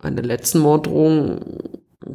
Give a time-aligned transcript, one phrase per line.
[0.00, 1.40] eine letzten Morddrohung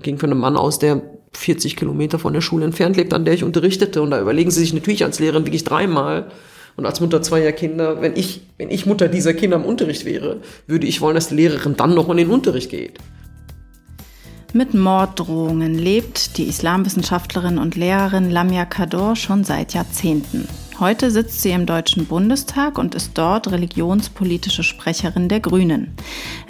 [0.01, 1.01] ging von einem Mann aus, der
[1.33, 4.01] 40 Kilometer von der Schule entfernt lebt, an der ich unterrichtete.
[4.01, 6.31] Und da überlegen Sie sich natürlich als Lehrerin wirklich dreimal
[6.75, 10.41] und als Mutter zweier Kinder, wenn ich, wenn ich Mutter dieser Kinder im Unterricht wäre,
[10.67, 12.99] würde ich wollen, dass die Lehrerin dann noch in den Unterricht geht.
[14.53, 20.47] Mit Morddrohungen lebt die Islamwissenschaftlerin und Lehrerin Lamia Kador schon seit Jahrzehnten.
[20.79, 25.93] Heute sitzt sie im Deutschen Bundestag und ist dort religionspolitische Sprecherin der Grünen.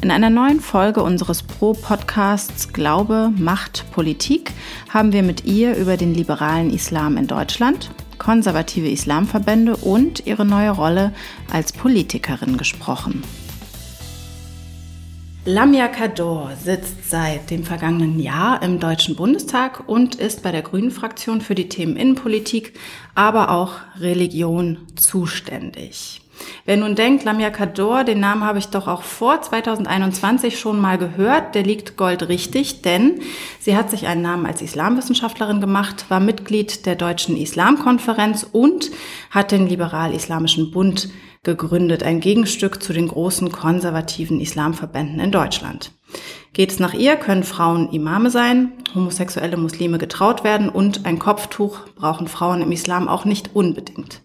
[0.01, 4.53] In einer neuen Folge unseres Pro-Podcasts Glaube, Macht, Politik
[4.89, 10.71] haben wir mit ihr über den liberalen Islam in Deutschland, konservative Islamverbände und ihre neue
[10.71, 11.11] Rolle
[11.51, 13.23] als Politikerin gesprochen.
[15.45, 20.89] Lamia Kador sitzt seit dem vergangenen Jahr im Deutschen Bundestag und ist bei der Grünen
[20.89, 22.79] Fraktion für die Themen Innenpolitik,
[23.13, 26.21] aber auch Religion zuständig.
[26.63, 30.97] Wer nun denkt, Lamia Kador, den Namen habe ich doch auch vor 2021 schon mal
[30.97, 33.19] gehört, der liegt goldrichtig, denn
[33.59, 38.91] sie hat sich einen Namen als Islamwissenschaftlerin gemacht, war Mitglied der Deutschen Islamkonferenz und
[39.29, 41.09] hat den Liberal-Islamischen Bund
[41.43, 45.91] gegründet, ein Gegenstück zu den großen konservativen Islamverbänden in Deutschland.
[46.53, 51.79] Geht es nach ihr, können Frauen Imame sein, homosexuelle Muslime getraut werden und ein Kopftuch
[51.95, 54.21] brauchen Frauen im Islam auch nicht unbedingt.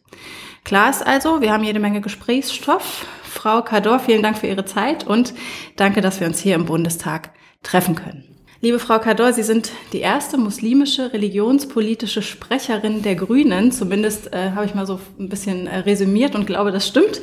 [0.64, 3.06] Klar ist also, wir haben jede Menge Gesprächsstoff.
[3.22, 5.32] Frau Kador, vielen Dank für Ihre Zeit und
[5.76, 7.30] danke, dass wir uns hier im Bundestag
[7.62, 8.27] treffen können.
[8.60, 13.70] Liebe Frau Kador, Sie sind die erste muslimische religionspolitische Sprecherin der Grünen.
[13.70, 17.20] Zumindest äh, habe ich mal so ein bisschen äh, resümiert und glaube, das stimmt.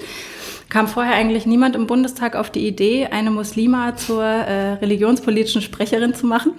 [0.69, 6.13] Kam vorher eigentlich niemand im Bundestag auf die Idee, eine Muslima zur äh, religionspolitischen Sprecherin
[6.13, 6.53] zu machen?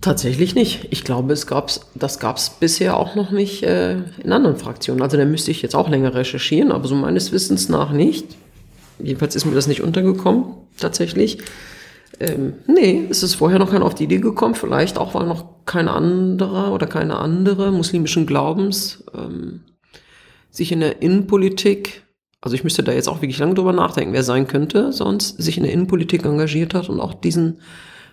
[0.00, 0.88] Tatsächlich nicht.
[0.90, 5.00] Ich glaube, es gab's, das gab es bisher auch noch nicht äh, in anderen Fraktionen.
[5.00, 8.26] Also da müsste ich jetzt auch länger recherchieren, aber so meines Wissens nach nicht.
[8.98, 10.46] Jedenfalls ist mir das nicht untergekommen,
[10.76, 11.38] tatsächlich.
[12.20, 15.64] Ähm, nee, es ist vorher noch keiner auf die Idee gekommen, vielleicht auch, weil noch
[15.64, 19.62] kein anderer oder keine andere muslimischen Glaubens ähm,
[20.50, 22.04] sich in der Innenpolitik,
[22.42, 25.56] also ich müsste da jetzt auch wirklich lange drüber nachdenken, wer sein könnte, sonst sich
[25.56, 27.60] in der Innenpolitik engagiert hat und auch diesen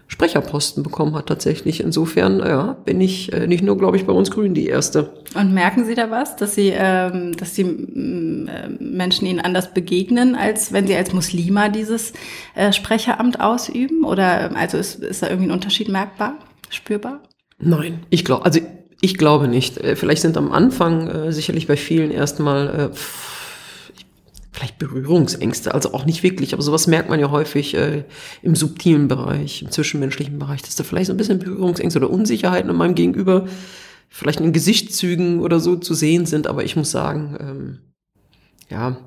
[0.08, 1.82] Sprecherposten bekommen hat tatsächlich.
[1.82, 5.12] Insofern ja, bin ich äh, nicht nur, glaube ich, bei uns Grünen die Erste.
[5.36, 10.36] Und merken Sie da was, dass Sie, ähm, dass die äh, Menschen Ihnen anders begegnen,
[10.36, 12.14] als wenn Sie als Muslima dieses
[12.56, 14.06] äh, Sprecheramt ausüben?
[14.06, 16.36] Oder also ist, ist da irgendwie ein Unterschied merkbar,
[16.70, 17.22] spürbar?
[17.60, 18.62] Nein, ich glaube, also
[19.02, 19.78] ich glaube nicht.
[19.78, 22.96] Äh, vielleicht sind am Anfang äh, sicherlich bei vielen erstmal äh,
[24.58, 28.06] vielleicht Berührungsängste, also auch nicht wirklich, aber sowas merkt man ja häufig äh,
[28.42, 32.70] im subtilen Bereich, im zwischenmenschlichen Bereich, dass da vielleicht so ein bisschen Berührungsängste oder Unsicherheiten
[32.72, 33.46] in meinem Gegenüber
[34.10, 37.80] vielleicht in Gesichtszügen oder so zu sehen sind, aber ich muss sagen, ähm,
[38.70, 38.98] ja,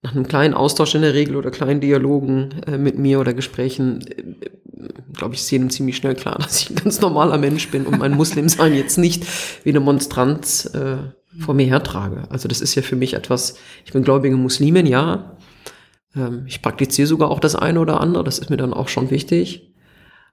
[0.00, 4.00] nach einem kleinen Austausch in der Regel oder kleinen Dialogen äh, mit mir oder Gesprächen,
[4.06, 7.84] äh, glaube ich, ist jedem ziemlich schnell klar, dass ich ein ganz normaler Mensch bin.
[7.84, 9.26] Und mein Muslimsein jetzt nicht
[9.62, 10.96] wie eine Monstranz äh,
[11.38, 12.24] vor mir hertrage.
[12.30, 15.36] Also das ist ja für mich etwas, ich bin gläubige Muslimin, ja.
[16.14, 19.10] Ähm, ich praktiziere sogar auch das eine oder andere, das ist mir dann auch schon
[19.10, 19.74] wichtig.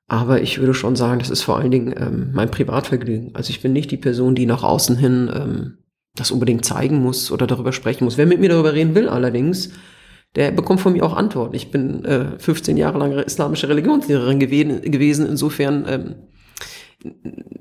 [0.08, 3.36] Aber ich würde schon sagen, das ist vor allen Dingen ähm, mein Privatvergnügen.
[3.36, 5.78] Also ich bin nicht die Person, die nach außen hin ähm,
[6.16, 8.18] das unbedingt zeigen muss oder darüber sprechen muss.
[8.18, 9.72] Wer mit mir darüber reden will allerdings,
[10.36, 11.56] der bekommt von mir auch Antworten.
[11.56, 14.82] Ich bin äh, 15 Jahre lang islamische Religionslehrerin gewesen.
[14.82, 15.28] gewesen.
[15.28, 16.16] Insofern, ähm,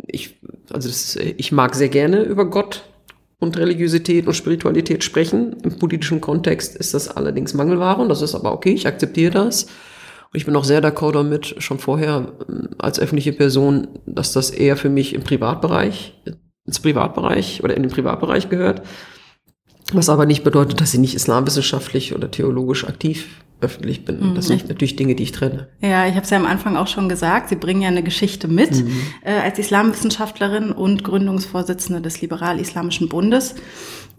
[0.07, 2.85] ich, also das, ich mag sehr gerne über Gott
[3.43, 5.57] und Religiosität und Spiritualität sprechen.
[5.65, 9.65] Im politischen Kontext ist das allerdings Mangelware und das ist aber okay, ich akzeptiere das.
[9.65, 14.51] Und ich bin auch sehr d'accord damit, schon vorher ähm, als öffentliche Person, dass das
[14.51, 16.23] eher für mich im Privatbereich,
[16.67, 18.83] ins Privatbereich oder in den Privatbereich gehört.
[19.93, 24.31] Was aber nicht bedeutet, dass ich nicht islamwissenschaftlich oder theologisch aktiv öffentlich bin.
[24.31, 24.35] Mhm.
[24.35, 25.69] Das sind natürlich Dinge, die ich trenne.
[25.81, 28.49] Ja, ich habe es ja am Anfang auch schon gesagt, Sie bringen ja eine Geschichte
[28.49, 28.93] mit mhm.
[29.23, 33.55] äh, als Islamwissenschaftlerin und Gründungsvorsitzende des Liberal-Islamischen Bundes.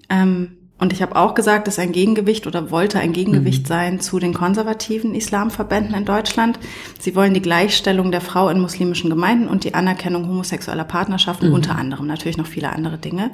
[0.09, 3.67] Ähm, und ich habe auch gesagt, dass ein Gegengewicht oder wollte ein Gegengewicht mhm.
[3.67, 6.59] sein zu den konservativen Islamverbänden in Deutschland.
[6.99, 11.53] Sie wollen die Gleichstellung der Frau in muslimischen Gemeinden und die Anerkennung homosexueller Partnerschaften, mhm.
[11.53, 13.31] unter anderem natürlich noch viele andere Dinge.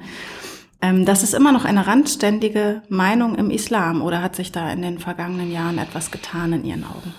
[0.82, 4.82] Ähm, das ist immer noch eine randständige Meinung im Islam oder hat sich da in
[4.82, 7.14] den vergangenen Jahren etwas getan in Ihren Augen?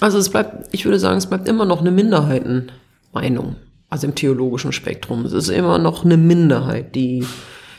[0.00, 3.56] Also es bleibt, ich würde sagen, es bleibt immer noch eine Minderheitenmeinung,
[3.90, 5.24] also im theologischen Spektrum.
[5.24, 7.24] Es ist immer noch eine Minderheit, die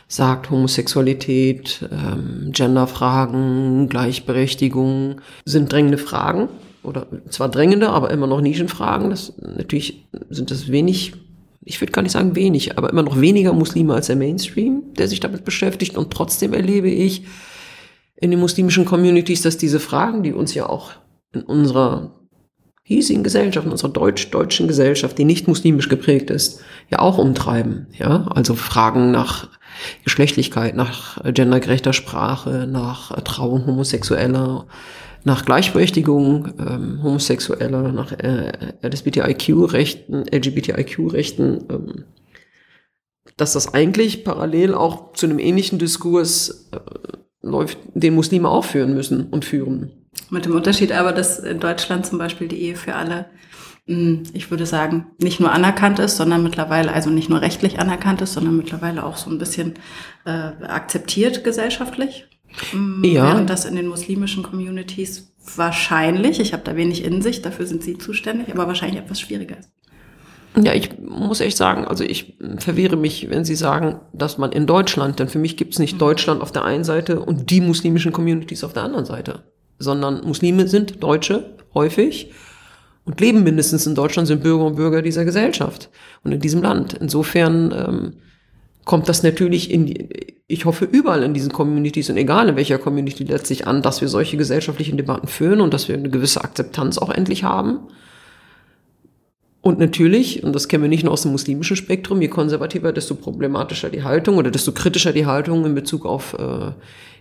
[0.07, 6.49] sagt, Homosexualität, ähm, Genderfragen, Gleichberechtigung sind drängende Fragen
[6.83, 9.09] oder zwar drängende, aber immer noch Nischenfragen.
[9.09, 11.13] Das natürlich sind das wenig
[11.65, 15.07] ich würde gar nicht sagen wenig, aber immer noch weniger Muslime als der Mainstream, der
[15.07, 15.97] sich damit beschäftigt.
[15.97, 17.25] Und trotzdem erlebe ich
[18.15, 20.91] in den muslimischen Communities, dass diese Fragen, die uns ja auch
[21.33, 22.11] in unserer
[22.83, 27.87] hiesigen Gesellschaft, unserer deutsch-deutschen Gesellschaft, die nicht muslimisch geprägt ist, ja auch umtreiben.
[27.97, 29.49] Ja, also Fragen nach
[30.03, 34.67] Geschlechtlichkeit, nach gendergerechter Sprache, nach Trauung Homosexueller,
[35.25, 42.05] nach Gleichberechtigung ähm, Homosexueller, nach äh, LGBTIQ-Rechten, LGBTIQ-Rechten, ähm,
[43.35, 46.77] dass das eigentlich parallel auch zu einem ähnlichen Diskurs äh,
[47.41, 49.91] läuft, den Muslime auch führen müssen und führen.
[50.29, 53.25] Mit dem Unterschied aber, dass in Deutschland zum Beispiel die Ehe für alle,
[53.87, 58.21] hm, ich würde sagen, nicht nur anerkannt ist, sondern mittlerweile, also nicht nur rechtlich anerkannt
[58.21, 59.73] ist, sondern mittlerweile auch so ein bisschen
[60.25, 62.27] äh, akzeptiert gesellschaftlich.
[62.71, 63.25] Hm, ja.
[63.25, 67.97] Während das in den muslimischen Communities wahrscheinlich, ich habe da wenig Insicht, dafür sind Sie
[67.97, 69.69] zuständig, aber wahrscheinlich etwas schwieriger ist.
[70.57, 74.65] Ja, ich muss echt sagen, also ich verwehre mich, wenn Sie sagen, dass man in
[74.65, 75.99] Deutschland, denn für mich gibt es nicht mhm.
[75.99, 79.43] Deutschland auf der einen Seite und die muslimischen Communities auf der anderen Seite
[79.79, 82.31] sondern Muslime sind Deutsche häufig
[83.03, 85.89] und leben mindestens in Deutschland, sind Bürger und Bürger dieser Gesellschaft
[86.23, 86.93] und in diesem Land.
[86.93, 88.13] Insofern ähm,
[88.85, 90.09] kommt das natürlich in,
[90.47, 94.07] ich hoffe, überall in diesen Communities und egal in welcher Community letztlich an, dass wir
[94.07, 97.79] solche gesellschaftlichen Debatten führen und dass wir eine gewisse Akzeptanz auch endlich haben.
[99.61, 103.15] Und natürlich, und das kennen wir nicht nur aus dem muslimischen Spektrum, je konservativer, desto
[103.15, 106.71] problematischer die Haltung oder desto kritischer die Haltung in Bezug auf äh,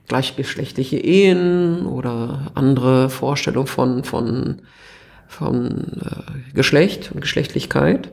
[0.09, 4.61] gleichgeschlechtliche Ehen oder andere Vorstellungen von, von,
[5.27, 8.13] von äh, Geschlecht und Geschlechtlichkeit.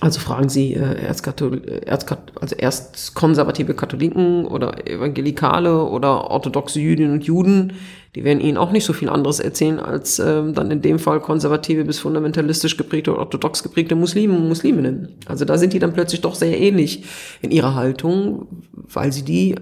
[0.00, 7.14] Also fragen Sie äh, Erzkathol Erzkat also erst konservative Katholiken oder Evangelikale oder orthodoxe Jüdinnen
[7.14, 7.72] und Juden,
[8.14, 11.20] die werden Ihnen auch nicht so viel anderes erzählen als ähm, dann in dem Fall
[11.20, 15.16] konservative bis fundamentalistisch geprägte oder orthodox geprägte Muslime und Musliminnen.
[15.26, 17.04] Also da sind die dann plötzlich doch sehr ähnlich
[17.42, 19.56] in ihrer Haltung, weil sie die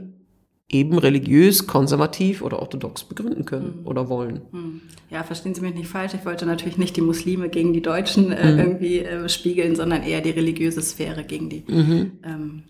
[0.68, 3.86] eben religiös, konservativ oder orthodox begründen können mhm.
[3.86, 4.42] oder wollen.
[4.50, 4.80] Mhm.
[5.10, 6.14] Ja, verstehen Sie mich nicht falsch.
[6.14, 8.58] Ich wollte natürlich nicht die Muslime gegen die Deutschen äh, mhm.
[8.58, 12.12] irgendwie äh, spiegeln, sondern eher die religiöse Sphäre gegen die mhm.
[12.24, 12.62] ähm,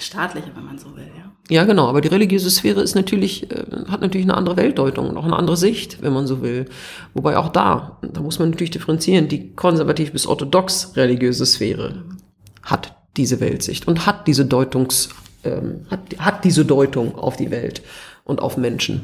[0.00, 1.06] staatliche, wenn man so will.
[1.16, 1.54] Ja.
[1.54, 1.86] ja, genau.
[1.86, 5.36] Aber die religiöse Sphäre ist natürlich, äh, hat natürlich eine andere Weltdeutung und auch eine
[5.36, 6.64] andere Sicht, wenn man so will.
[7.12, 12.16] Wobei auch da, da muss man natürlich differenzieren, die konservativ bis orthodox religiöse Sphäre mhm.
[12.64, 15.10] hat diese Weltsicht und hat diese Deutungs
[15.44, 17.82] ähm, hat, hat diese Deutung auf die Welt
[18.24, 19.02] und auf Menschen.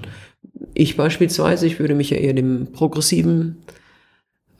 [0.75, 3.59] Ich beispielsweise, ich würde mich ja eher dem progressiven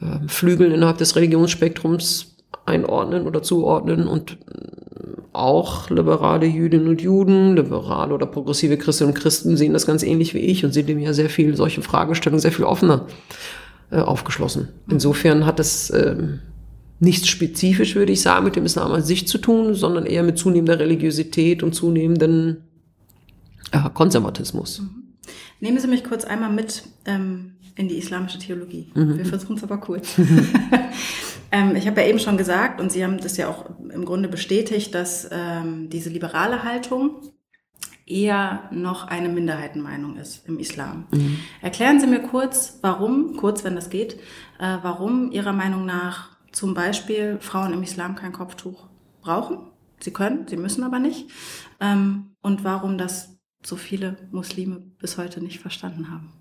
[0.01, 2.37] äh, Flügel innerhalb des Religionsspektrums
[2.67, 4.39] einordnen oder zuordnen und
[5.33, 10.35] auch liberale Jüdinnen und Juden, liberale oder progressive Christinnen und Christen sehen das ganz ähnlich
[10.35, 13.07] wie ich und sind dem ja sehr viel solche Fragestellungen sehr viel offener
[13.91, 14.69] äh, aufgeschlossen.
[14.89, 16.41] Insofern hat es ähm,
[17.01, 20.39] nichts spezifisch, würde ich sagen, mit dem Islam an sich zu tun, sondern eher mit
[20.39, 22.59] zunehmender Religiosität und zunehmendem
[23.73, 24.81] äh, Konservatismus.
[24.81, 25.01] Mhm.
[25.61, 28.91] Nehmen Sie mich kurz einmal mit ähm, in die islamische Theologie.
[28.95, 29.19] Mhm.
[29.19, 30.19] Wir versuchen es aber kurz.
[31.51, 31.71] Mhm.
[31.71, 34.29] ähm, ich habe ja eben schon gesagt, und Sie haben das ja auch im Grunde
[34.29, 37.23] bestätigt, dass ähm, diese liberale Haltung
[38.07, 41.07] eher noch eine Minderheitenmeinung ist im Islam.
[41.11, 41.39] Mhm.
[41.63, 44.15] Erklären Sie mir kurz, warum, kurz wenn das geht,
[44.61, 48.89] äh, warum Ihrer Meinung nach zum Beispiel Frauen im Islam kein Kopftuch
[49.21, 49.71] brauchen.
[50.01, 51.29] Sie können, sie müssen aber nicht.
[51.81, 56.33] Ähm, und warum das so viele Muslime bis heute nicht verstanden haben.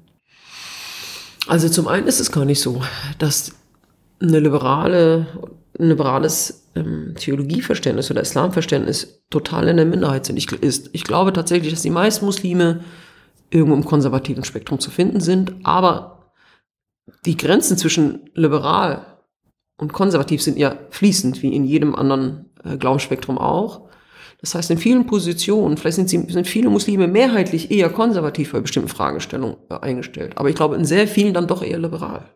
[1.48, 2.82] Also zum einen ist es gar nicht so,
[3.18, 3.54] dass
[4.22, 5.28] eine liberale,
[5.78, 10.38] ein liberales ähm, Theologieverständnis oder Islamverständnis total in der Minderheit sind.
[10.38, 12.84] Ich, ist, ich glaube tatsächlich, dass die meisten Muslime
[13.50, 16.32] irgendwo im konservativen Spektrum zu finden sind, aber
[17.26, 19.09] die Grenzen zwischen liberal
[19.80, 23.88] und konservativ sind ja fließend, wie in jedem anderen äh, Glaubensspektrum auch.
[24.42, 28.60] Das heißt, in vielen Positionen, vielleicht sind, sie, sind viele Muslime mehrheitlich eher konservativ bei
[28.60, 30.34] bestimmten Fragestellungen äh, eingestellt.
[30.36, 32.30] Aber ich glaube, in sehr vielen dann doch eher liberal.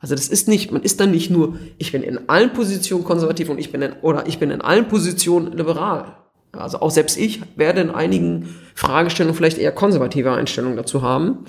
[0.00, 3.50] Also das ist nicht, man ist dann nicht nur, ich bin in allen Positionen konservativ
[3.50, 6.16] und ich bin in, oder ich bin in allen Positionen liberal.
[6.52, 11.44] Also auch selbst ich werde in einigen Fragestellungen vielleicht eher konservative Einstellungen dazu haben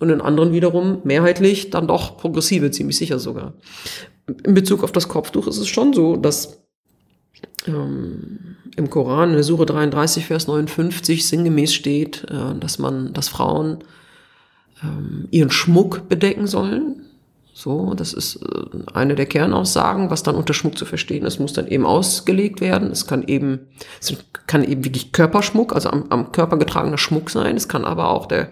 [0.00, 3.54] und in anderen wiederum mehrheitlich dann doch progressive, ziemlich sicher sogar
[4.26, 6.60] in Bezug auf das Kopftuch ist es schon so, dass
[7.66, 13.28] ähm, im Koran in der Suche 33, Vers 59 sinngemäß steht, äh, dass man, dass
[13.28, 13.78] Frauen
[14.82, 17.02] ähm, ihren Schmuck bedecken sollen.
[17.52, 21.52] So, das ist äh, eine der Kernaussagen, was dann unter Schmuck zu verstehen ist, muss
[21.52, 22.90] dann eben ausgelegt werden.
[22.90, 23.68] Es kann eben,
[24.00, 27.56] es kann eben wirklich Körperschmuck, also am, am Körper getragener Schmuck sein.
[27.56, 28.50] Es kann aber auch der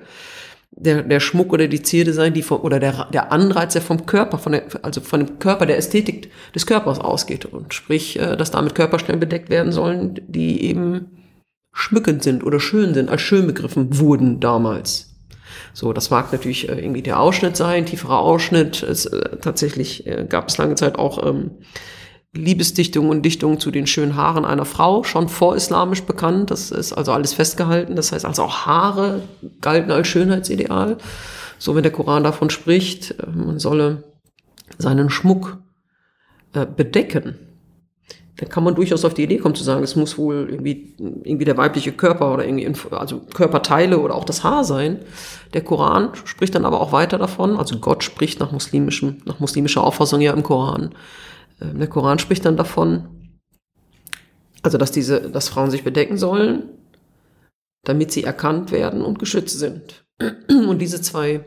[0.75, 4.07] der, der Schmuck oder die Zierde sein, die vom, oder der, der Anreiz, der vom
[4.07, 7.45] Körper, von der, also von dem Körper, der Ästhetik des Körpers ausgeht.
[7.45, 11.19] Und sprich, äh, dass damit Körperstellen bedeckt werden sollen, die eben
[11.73, 15.15] schmückend sind oder schön sind, als schön begriffen wurden damals.
[15.75, 18.83] So, das mag natürlich äh, irgendwie der Ausschnitt sein, tieferer Ausschnitt.
[18.83, 21.53] Es, äh, tatsächlich äh, gab es lange Zeit auch ähm,
[22.35, 26.51] Liebesdichtungen und Dichtungen zu den schönen Haaren einer Frau, schon vorislamisch bekannt.
[26.51, 27.95] Das ist also alles festgehalten.
[27.95, 29.23] Das heißt also auch Haare
[29.61, 30.97] galten als Schönheitsideal.
[31.59, 34.05] So, wenn der Koran davon spricht, äh, man solle
[34.79, 35.59] seinen Schmuck
[36.55, 37.37] äh, bedecken
[38.43, 41.45] dann kann man durchaus auf die Idee kommen zu sagen, es muss wohl irgendwie, irgendwie
[41.45, 45.01] der weibliche Körper oder irgendwie, also Körperteile oder auch das Haar sein.
[45.53, 49.85] Der Koran spricht dann aber auch weiter davon, also Gott spricht nach muslimischem, nach muslimischer
[49.85, 50.91] Auffassung ja im Koran.
[51.63, 53.09] Ähm, der Koran spricht dann davon,
[54.63, 56.65] also dass diese, dass Frauen sich bedecken sollen,
[57.85, 60.05] damit sie erkannt werden und geschützt sind.
[60.49, 61.45] Und diese zwei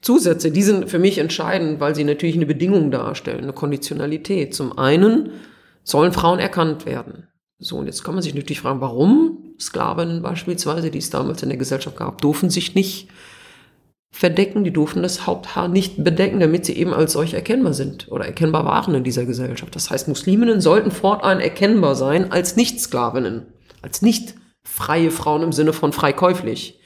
[0.00, 4.54] Zusätze, die sind für mich entscheidend, weil sie natürlich eine Bedingung darstellen, eine Konditionalität.
[4.54, 5.32] Zum einen
[5.82, 7.28] sollen Frauen erkannt werden.
[7.58, 11.48] So, und jetzt kann man sich natürlich fragen, warum Sklavinnen beispielsweise, die es damals in
[11.48, 13.08] der Gesellschaft gab, durften sich nicht
[14.10, 18.24] verdecken, die durften das Haupthaar nicht bedecken, damit sie eben als solch erkennbar sind oder
[18.24, 19.74] erkennbar waren in dieser Gesellschaft.
[19.74, 23.46] Das heißt, Musliminnen sollten fortan erkennbar sein als Nicht-Sklavinnen,
[23.82, 24.34] als nicht
[24.64, 26.80] freie Frauen im Sinne von freikäuflich.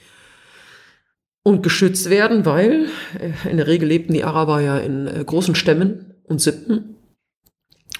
[1.45, 2.85] Und geschützt werden, weil
[3.19, 6.93] äh, in der Regel lebten die Araber ja in äh, großen Stämmen und Sippen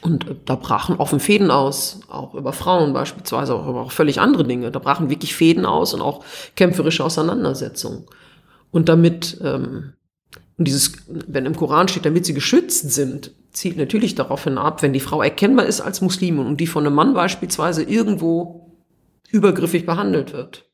[0.03, 4.43] und äh, da brachen offen Fäden aus, auch über Frauen beispielsweise, auch über völlig andere
[4.43, 4.71] Dinge.
[4.71, 6.23] Da brachen wirklich Fäden aus und auch
[6.55, 8.05] kämpferische Auseinandersetzungen.
[8.73, 9.93] Und damit, ähm,
[10.57, 14.99] dieses, wenn im Koran steht, damit sie geschützt sind, zielt natürlich darauf hinab, wenn die
[14.99, 18.75] Frau erkennbar ist als Muslimin und die von einem Mann beispielsweise irgendwo
[19.29, 20.69] übergriffig behandelt wird,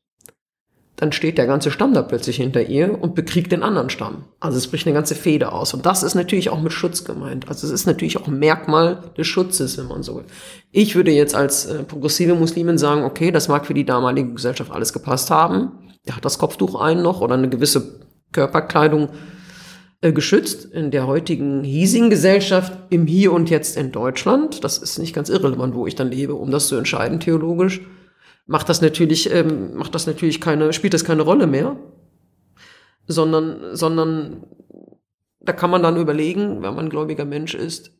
[0.96, 4.24] dann steht der ganze Stamm da plötzlich hinter ihr und bekriegt den anderen Stamm.
[4.38, 5.74] Also es bricht eine ganze Fehde aus.
[5.74, 7.48] Und das ist natürlich auch mit Schutz gemeint.
[7.48, 10.24] Also es ist natürlich auch ein Merkmal des Schutzes, wenn man so will.
[10.72, 14.70] Ich würde jetzt als äh, progressive Muslimin sagen, okay, das mag für die damalige Gesellschaft
[14.70, 15.89] alles gepasst haben.
[16.08, 19.10] Hat das Kopftuch ein noch oder eine gewisse Körperkleidung
[20.00, 24.64] äh, geschützt in der heutigen hiesigen Gesellschaft im Hier und Jetzt in Deutschland.
[24.64, 27.80] Das ist nicht ganz irrelevant, wo ich dann lebe, um das zu entscheiden theologisch
[28.50, 31.76] macht das natürlich, ähm, macht das natürlich keine, spielt das keine Rolle mehr,
[33.06, 34.44] sondern, sondern
[35.38, 37.92] da kann man dann überlegen, wenn man ein gläubiger Mensch ist,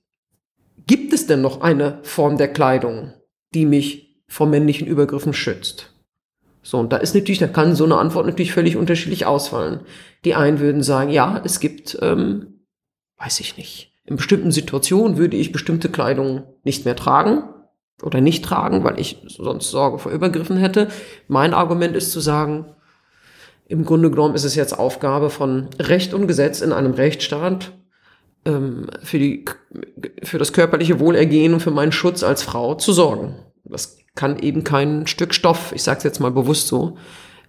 [0.89, 3.13] gibt es denn noch eine Form der Kleidung,
[3.55, 5.90] die mich vor männlichen Übergriffen schützt?
[6.63, 9.81] So, und da ist natürlich, da kann so eine Antwort natürlich völlig unterschiedlich ausfallen.
[10.25, 12.67] Die einen würden sagen, ja, es gibt, ähm,
[13.19, 17.45] weiß ich nicht, in bestimmten Situationen würde ich bestimmte Kleidung nicht mehr tragen
[18.03, 20.89] oder nicht tragen, weil ich sonst Sorge vor Übergriffen hätte.
[21.29, 22.67] Mein Argument ist zu sagen,
[23.67, 27.73] im Grunde genommen ist es jetzt Aufgabe von Recht und Gesetz in einem Rechtsstaat
[28.45, 29.45] ähm, für, die,
[30.23, 33.37] für das körperliche Wohlergehen und für meinen Schutz als Frau zu sorgen.
[33.71, 36.97] Das kann eben kein Stück Stoff, ich sage es jetzt mal bewusst so,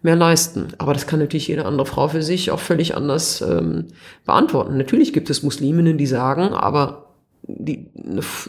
[0.02, 0.70] mehr leisten.
[0.78, 3.88] Aber das kann natürlich jede andere Frau für sich auch völlig anders ähm,
[4.26, 4.78] beantworten.
[4.78, 7.08] Natürlich gibt es Musliminnen, die sagen, aber
[7.44, 7.90] die,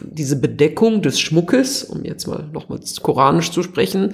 [0.01, 4.13] diese Bedeckung des Schmuckes, um jetzt mal nochmals koranisch zu sprechen,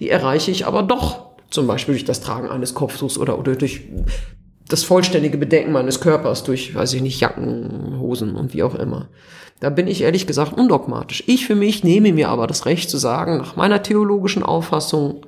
[0.00, 1.26] die erreiche ich aber doch.
[1.48, 3.82] Zum Beispiel durch das Tragen eines Kopftuchs oder, oder durch
[4.68, 9.08] das vollständige Bedecken meines Körpers durch, weiß ich nicht, Jacken, Hosen und wie auch immer.
[9.60, 11.24] Da bin ich ehrlich gesagt undogmatisch.
[11.26, 15.24] Ich für mich nehme mir aber das Recht zu sagen, nach meiner theologischen Auffassung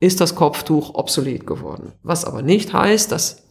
[0.00, 1.92] ist das Kopftuch obsolet geworden.
[2.02, 3.42] Was aber nicht heißt, dass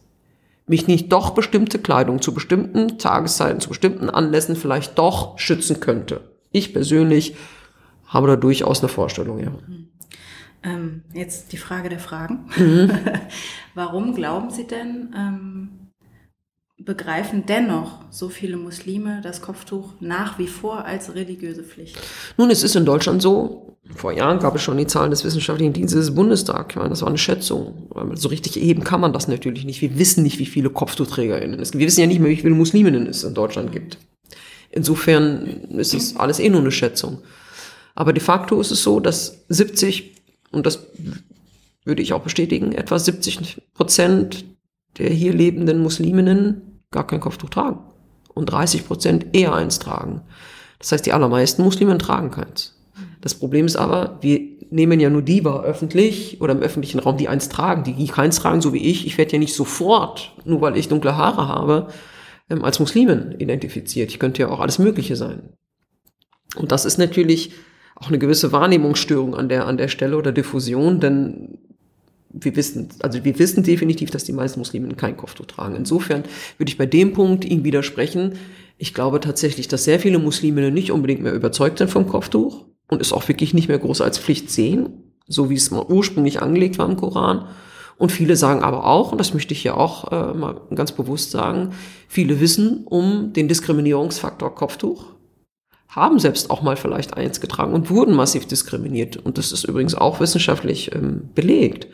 [0.66, 6.20] mich nicht doch bestimmte Kleidung zu bestimmten Tageszeiten, zu bestimmten Anlässen vielleicht doch schützen könnte.
[6.50, 7.36] Ich persönlich
[8.06, 9.52] habe da durchaus eine Vorstellung, ja.
[10.62, 12.50] Ähm, jetzt die Frage der Fragen.
[12.56, 12.90] Mhm.
[13.74, 15.79] Warum glauben Sie denn, ähm,
[16.84, 21.98] begreifen dennoch so viele Muslime das Kopftuch nach wie vor als religiöse Pflicht?
[22.36, 25.72] Nun, es ist in Deutschland so, vor Jahren gab es schon die Zahlen des Wissenschaftlichen
[25.72, 26.70] Dienstes des Bundestags.
[26.70, 27.88] Ich meine, das war eine Schätzung.
[28.14, 29.82] So richtig erheben kann man das natürlich nicht.
[29.82, 31.80] Wir wissen nicht, wie viele KopftuchträgerInnen es gibt.
[31.80, 33.98] Wir wissen ja nicht mehr, wie viele Musliminnen es in Deutschland gibt.
[34.70, 37.18] Insofern ist das alles eh nur eine Schätzung.
[37.94, 40.14] Aber de facto ist es so, dass 70,
[40.52, 40.86] und das
[41.84, 44.44] würde ich auch bestätigen, etwa 70 Prozent
[44.98, 47.78] der hier lebenden Musliminnen gar kein Kopftuch tragen.
[48.34, 50.22] Und 30 Prozent eher eins tragen.
[50.78, 52.76] Das heißt, die allermeisten Muslime tragen keins.
[53.20, 57.16] Das Problem ist aber, wir nehmen ja nur die wahr öffentlich oder im öffentlichen Raum,
[57.16, 59.06] die eins tragen, die keins tragen, so wie ich.
[59.06, 61.88] Ich werde ja nicht sofort, nur weil ich dunkle Haare habe,
[62.48, 64.10] ähm, als Muslimin identifiziert.
[64.10, 65.50] Ich könnte ja auch alles Mögliche sein.
[66.56, 67.52] Und das ist natürlich
[67.94, 71.58] auch eine gewisse Wahrnehmungsstörung an der, an der Stelle oder Diffusion, denn
[72.32, 75.74] wir wissen, also wir wissen definitiv, dass die meisten Muslime kein Kopftuch tragen.
[75.74, 76.24] Insofern
[76.58, 78.34] würde ich bei dem Punkt Ihnen widersprechen.
[78.78, 83.00] Ich glaube tatsächlich, dass sehr viele Muslime nicht unbedingt mehr überzeugt sind vom Kopftuch und
[83.00, 86.78] es auch wirklich nicht mehr groß als Pflicht sehen, so wie es mal ursprünglich angelegt
[86.78, 87.48] war im Koran.
[87.98, 91.32] Und viele sagen aber auch, und das möchte ich hier auch äh, mal ganz bewusst
[91.32, 91.74] sagen,
[92.08, 95.04] viele wissen um den Diskriminierungsfaktor Kopftuch,
[95.88, 99.16] haben selbst auch mal vielleicht eins getragen und wurden massiv diskriminiert.
[99.16, 101.88] Und das ist übrigens auch wissenschaftlich ähm, belegt.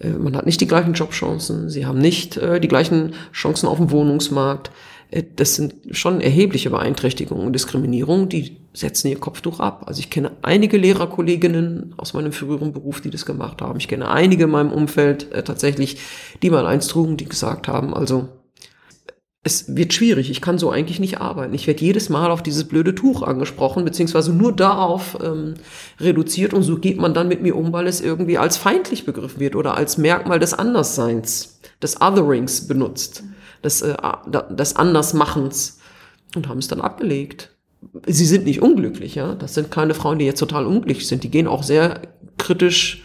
[0.00, 3.78] Äh, man hat nicht die gleichen Jobchancen, sie haben nicht äh, die gleichen Chancen auf
[3.78, 4.70] dem Wohnungsmarkt.
[5.10, 9.84] Äh, das sind schon erhebliche Beeinträchtigungen und Diskriminierungen, die setzen ihr Kopftuch ab.
[9.86, 13.78] Also ich kenne einige Lehrerkolleginnen aus meinem früheren Beruf, die das gemacht haben.
[13.78, 15.98] Ich kenne einige in meinem Umfeld tatsächlich,
[16.42, 18.28] die mal eins trugen, die gesagt haben, also
[19.42, 21.54] es wird schwierig, ich kann so eigentlich nicht arbeiten.
[21.54, 25.54] Ich werde jedes Mal auf dieses blöde Tuch angesprochen, beziehungsweise nur darauf ähm,
[25.98, 29.40] reduziert und so geht man dann mit mir um, weil es irgendwie als feindlich begriffen
[29.40, 33.24] wird oder als Merkmal des Andersseins, des Otherings benutzt,
[33.64, 33.96] des, äh,
[34.50, 35.78] des Andersmachens
[36.36, 37.50] und haben es dann abgelegt.
[38.06, 39.34] Sie sind nicht unglücklich, ja.
[39.36, 41.24] Das sind keine Frauen, die jetzt total unglücklich sind.
[41.24, 42.02] Die gehen auch sehr
[42.36, 43.04] kritisch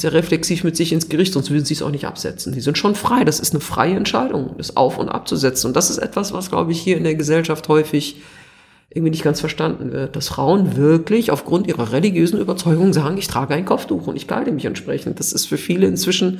[0.00, 2.52] sehr reflexiv mit sich ins Gericht, sonst würden sie es auch nicht absetzen.
[2.52, 3.24] Die sind schon frei.
[3.24, 5.68] Das ist eine freie Entscheidung, das auf- und abzusetzen.
[5.68, 8.22] Und das ist etwas, was, glaube ich, hier in der Gesellschaft häufig
[8.90, 13.54] irgendwie nicht ganz verstanden wird, dass Frauen wirklich aufgrund ihrer religiösen Überzeugung sagen, ich trage
[13.54, 15.18] ein Kopftuch und ich kleide mich entsprechend.
[15.18, 16.38] Das ist für viele inzwischen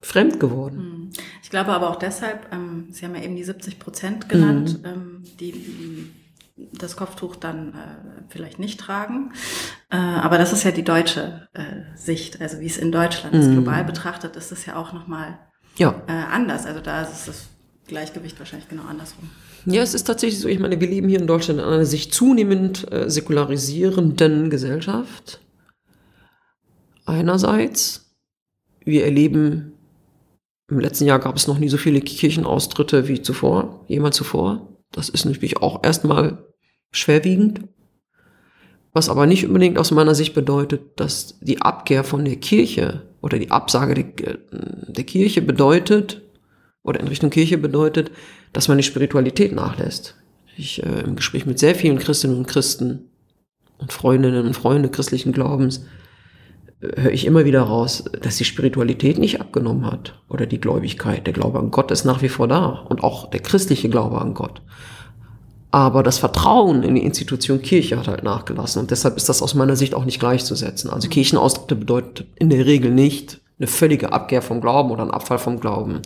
[0.00, 0.78] fremd geworden.
[0.78, 1.10] Hm.
[1.42, 4.88] Ich glaube aber auch deshalb, ähm, Sie haben ja eben die 70 Prozent genannt, mhm.
[4.88, 5.52] ähm, die
[6.72, 9.32] das Kopftuch dann äh, vielleicht nicht tragen.
[9.90, 12.40] Äh, aber das ist ja die deutsche äh, Sicht.
[12.40, 13.48] Also wie es in Deutschland ist.
[13.48, 13.52] Mm.
[13.52, 15.38] Global betrachtet ist es ja auch nochmal
[15.76, 16.02] ja.
[16.06, 16.66] äh, anders.
[16.66, 17.48] Also da ist das
[17.86, 19.30] Gleichgewicht wahrscheinlich genau andersrum.
[19.66, 20.48] Ja, es ist tatsächlich so.
[20.48, 25.40] Ich meine, wir leben hier in Deutschland in einer sich zunehmend äh, säkularisierenden Gesellschaft.
[27.04, 28.14] Einerseits,
[28.84, 29.72] wir erleben,
[30.70, 34.78] im letzten Jahr gab es noch nie so viele Kirchenaustritte wie zuvor, jemals zuvor.
[34.92, 36.46] Das ist natürlich auch erstmal
[36.90, 37.62] schwerwiegend.
[38.92, 43.38] Was aber nicht unbedingt aus meiner Sicht bedeutet, dass die Abkehr von der Kirche oder
[43.38, 46.22] die Absage der, der Kirche bedeutet,
[46.82, 48.10] oder in Richtung Kirche bedeutet,
[48.52, 50.16] dass man die Spiritualität nachlässt.
[50.56, 53.10] Ich äh, im Gespräch mit sehr vielen Christinnen und Christen
[53.78, 55.84] und Freundinnen und Freunde christlichen Glaubens
[56.80, 61.26] äh, höre ich immer wieder raus, dass die Spiritualität nicht abgenommen hat oder die Gläubigkeit.
[61.26, 64.34] Der Glaube an Gott ist nach wie vor da und auch der christliche Glaube an
[64.34, 64.62] Gott.
[65.72, 69.54] Aber das Vertrauen in die Institution Kirche hat halt nachgelassen und deshalb ist das aus
[69.54, 70.90] meiner Sicht auch nicht gleichzusetzen.
[70.90, 75.38] Also Kirchenaustritte bedeutet in der Regel nicht eine völlige Abkehr vom Glauben oder ein Abfall
[75.38, 76.00] vom Glauben.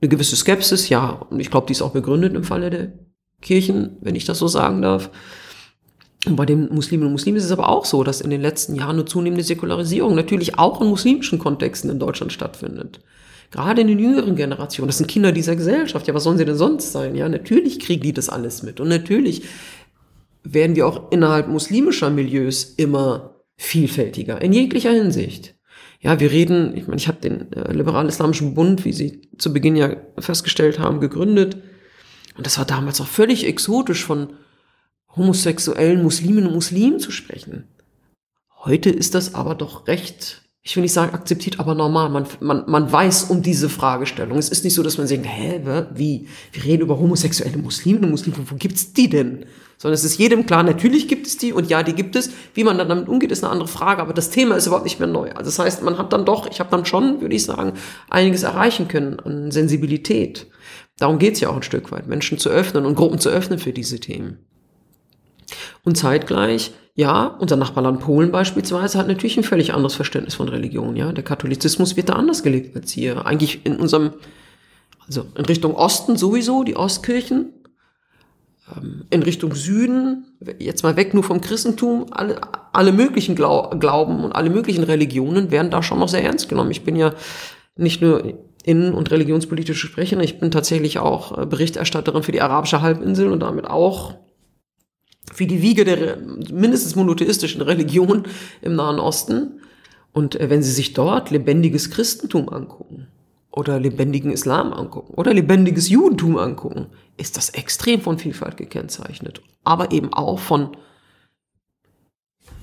[0.00, 2.92] Eine gewisse Skepsis, ja, und ich glaube, die ist auch begründet im Falle der
[3.40, 5.10] Kirchen, wenn ich das so sagen darf.
[6.26, 8.74] Und bei den Muslimen und Muslimen ist es aber auch so, dass in den letzten
[8.74, 13.00] Jahren eine zunehmende Säkularisierung natürlich auch in muslimischen Kontexten in Deutschland stattfindet.
[13.50, 16.06] Gerade in den jüngeren Generationen, das sind Kinder dieser Gesellschaft.
[16.06, 17.14] Ja, was sollen sie denn sonst sein?
[17.14, 18.78] Ja, natürlich kriegen die das alles mit.
[18.78, 19.42] Und natürlich
[20.44, 25.54] werden wir auch innerhalb muslimischer Milieus immer vielfältiger, in jeglicher Hinsicht.
[26.00, 29.74] Ja, wir reden, ich meine, ich habe den äh, Liberal-Islamischen Bund, wie Sie zu Beginn
[29.74, 31.56] ja festgestellt haben, gegründet.
[32.36, 34.34] Und das war damals auch völlig exotisch von
[35.16, 37.64] homosexuellen Muslimen und Muslimen zu sprechen.
[38.64, 42.10] Heute ist das aber doch recht ich will nicht sagen akzeptiert, aber normal.
[42.10, 44.36] Man, man, man weiß um diese Fragestellung.
[44.36, 45.62] Es ist nicht so, dass man denkt, hä,
[45.94, 46.28] wie?
[46.52, 49.46] Wir reden über homosexuelle Muslime und Muslime, wo gibt's die denn?
[49.78, 52.32] Sondern es ist jedem klar, natürlich gibt es die und ja, die gibt es.
[52.52, 54.98] Wie man dann damit umgeht, ist eine andere Frage, aber das Thema ist überhaupt nicht
[54.98, 55.30] mehr neu.
[55.30, 57.72] Also das heißt, man hat dann doch, ich habe dann schon, würde ich sagen,
[58.10, 60.48] einiges erreichen können an Sensibilität.
[60.98, 63.72] Darum geht's ja auch ein Stück weit, Menschen zu öffnen und Gruppen zu öffnen für
[63.72, 64.36] diese Themen.
[65.82, 70.96] Und zeitgleich ja, unser Nachbarland Polen beispielsweise hat natürlich ein völlig anderes Verständnis von Religion.
[70.96, 73.24] Ja, der Katholizismus wird da anders gelebt als hier.
[73.24, 74.14] Eigentlich in unserem,
[75.06, 77.52] also in Richtung Osten sowieso die Ostkirchen,
[78.76, 80.24] ähm, in Richtung Süden
[80.58, 82.06] jetzt mal weg nur vom Christentum.
[82.10, 82.40] Alle,
[82.72, 86.72] alle möglichen Glauben und alle möglichen Religionen werden da schon noch sehr ernst genommen.
[86.72, 87.14] Ich bin ja
[87.76, 88.24] nicht nur
[88.64, 93.38] innen- und religionspolitische Sprecherin, ich bin tatsächlich auch äh, Berichterstatterin für die arabische Halbinsel und
[93.38, 94.16] damit auch
[95.36, 96.18] wie die Wiege der
[96.52, 98.24] mindestens monotheistischen Religion
[98.62, 99.60] im Nahen Osten.
[100.12, 103.08] Und äh, wenn Sie sich dort lebendiges Christentum angucken
[103.50, 106.86] oder lebendigen Islam angucken oder lebendiges Judentum angucken,
[107.16, 109.42] ist das extrem von Vielfalt gekennzeichnet.
[109.64, 110.76] Aber eben auch von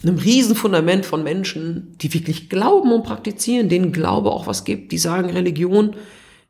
[0.04, 4.98] einem Riesenfundament von Menschen, die wirklich glauben und praktizieren, denen Glaube auch was gibt, die
[4.98, 5.96] sagen, Religion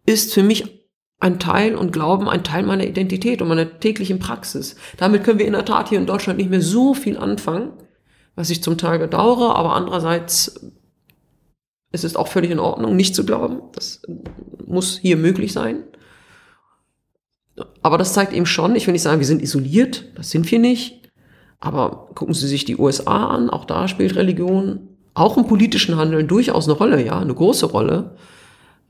[0.05, 0.84] ist für mich
[1.19, 4.75] ein Teil und Glauben ein Teil meiner Identität und meiner täglichen Praxis.
[4.97, 7.73] Damit können wir in der Tat hier in Deutschland nicht mehr so viel anfangen,
[8.35, 10.71] was ich zum Teil bedauere, aber andererseits
[11.91, 13.61] ist es auch völlig in Ordnung, nicht zu glauben.
[13.73, 14.01] Das
[14.65, 15.83] muss hier möglich sein.
[17.81, 20.59] Aber das zeigt eben schon, ich will nicht sagen, wir sind isoliert, das sind wir
[20.59, 21.09] nicht.
[21.59, 26.27] Aber gucken Sie sich die USA an, auch da spielt Religion auch im politischen Handeln
[26.27, 28.17] durchaus eine Rolle, ja, eine große Rolle.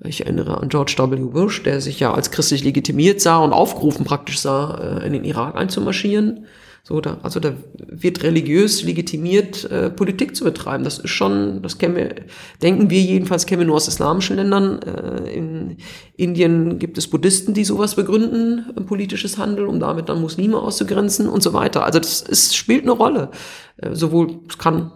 [0.03, 1.15] Ich erinnere an George W.
[1.15, 5.23] Bush, der sich ja als christlich legitimiert sah und aufgerufen praktisch sah, äh, in den
[5.23, 6.45] Irak einzumarschieren.
[6.88, 10.84] So, da, also da wird religiös legitimiert, äh, Politik zu betreiben.
[10.84, 12.13] Das ist schon, das kennen wir,
[12.62, 14.79] denken wir jedenfalls, kennen wir nur aus islamischen Ländern.
[14.84, 15.77] Äh, in
[16.15, 21.41] Indien gibt es Buddhisten, die sowas begründen, politisches Handeln, um damit dann Muslime auszugrenzen und
[21.41, 21.86] so weiter.
[21.86, 23.31] Also das ist, spielt eine Rolle.
[23.77, 24.91] Äh, sowohl, es kann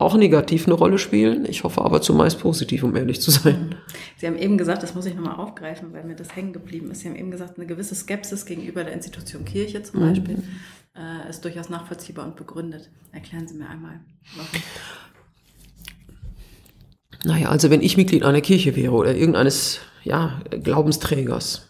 [0.00, 1.44] auch negativ eine Rolle spielen.
[1.44, 3.74] Ich hoffe aber zumeist positiv, um ehrlich zu sein.
[4.16, 7.00] Sie haben eben gesagt, das muss ich nochmal aufgreifen, weil mir das hängen geblieben ist.
[7.00, 10.44] Sie haben eben gesagt, eine gewisse Skepsis gegenüber der Institution Kirche zum Beispiel mhm.
[10.96, 12.90] äh, ist durchaus nachvollziehbar und begründet.
[13.12, 14.00] Erklären Sie mir einmal,
[14.36, 14.62] warum.
[17.24, 21.68] Naja, also wenn ich Mitglied einer Kirche wäre oder irgendeines ja, Glaubensträgers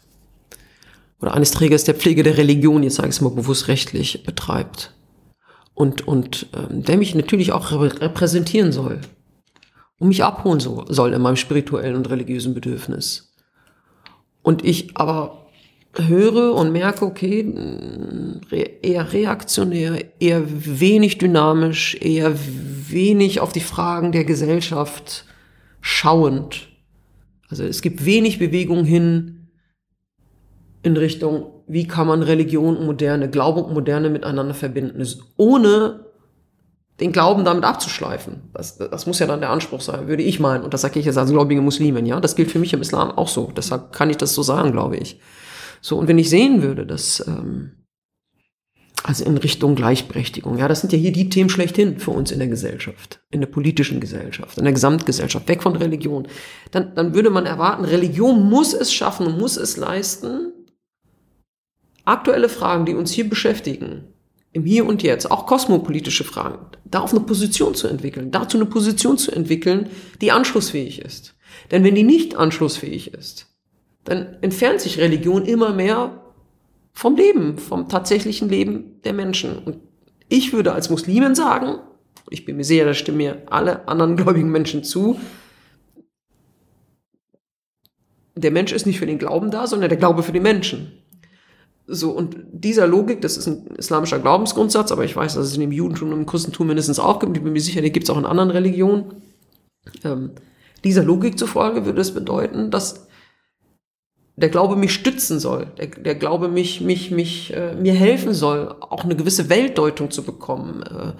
[1.21, 4.95] oder eines Trägers der Pflege der Religion, jetzt sage ich es mal bewusst rechtlich, betreibt,
[5.81, 9.01] und, und ähm, der mich natürlich auch repräsentieren soll
[9.99, 13.35] und mich abholen so, soll in meinem spirituellen und religiösen Bedürfnis.
[14.43, 15.47] Und ich aber
[15.95, 17.51] höre und merke, okay,
[18.83, 25.25] eher reaktionär, eher wenig dynamisch, eher wenig auf die Fragen der Gesellschaft
[25.81, 26.69] schauend.
[27.49, 29.49] Also es gibt wenig Bewegung hin
[30.83, 35.07] in Richtung wie kann man Religion und Moderne, Glaube und Moderne miteinander verbinden,
[35.37, 36.01] ohne
[36.99, 38.51] den Glauben damit abzuschleifen.
[38.53, 40.65] Das, das muss ja dann der Anspruch sein, würde ich meinen.
[40.65, 42.19] Und das sage ich jetzt als gläubige Muslimin, ja.
[42.21, 43.53] Das gilt für mich im Islam auch so.
[43.57, 45.21] Deshalb kann ich das so sagen, glaube ich.
[45.81, 47.85] So, und wenn ich sehen würde, dass, ähm,
[49.05, 52.41] also in Richtung Gleichberechtigung, ja, das sind ja hier die Themen schlechthin für uns in
[52.41, 56.27] der Gesellschaft, in der politischen Gesellschaft, in der Gesamtgesellschaft, weg von Religion,
[56.73, 60.53] dann, dann würde man erwarten, Religion muss es schaffen, muss es leisten,
[62.05, 64.05] aktuelle Fragen, die uns hier beschäftigen,
[64.53, 69.17] im Hier und Jetzt, auch kosmopolitische Fragen, darauf eine Position zu entwickeln, dazu eine Position
[69.17, 71.37] zu entwickeln, die anschlussfähig ist.
[71.71, 73.47] Denn wenn die nicht anschlussfähig ist,
[74.05, 76.21] dann entfernt sich Religion immer mehr
[76.93, 79.59] vom Leben, vom tatsächlichen Leben der Menschen.
[79.59, 79.79] Und
[80.29, 81.79] ich würde als Muslimin sagen,
[82.29, 85.19] ich bin mir sicher, da stimmen mir alle anderen gläubigen Menschen zu,
[88.37, 90.93] der Mensch ist nicht für den Glauben da, sondern der Glaube für die Menschen.
[91.92, 95.61] So, und dieser Logik, das ist ein islamischer Glaubensgrundsatz, aber ich weiß, dass es in
[95.61, 98.11] dem Judentum und im Christentum mindestens auch gibt, ich bin mir sicher, den gibt es
[98.11, 99.22] auch in anderen Religionen.
[100.05, 100.31] Ähm,
[100.85, 103.09] dieser Logik zufolge würde es bedeuten, dass
[104.37, 108.72] der Glaube mich stützen soll, der, der Glaube mich, mich, mich, äh, mir helfen soll,
[108.81, 111.12] auch eine gewisse Weltdeutung zu bekommen, äh,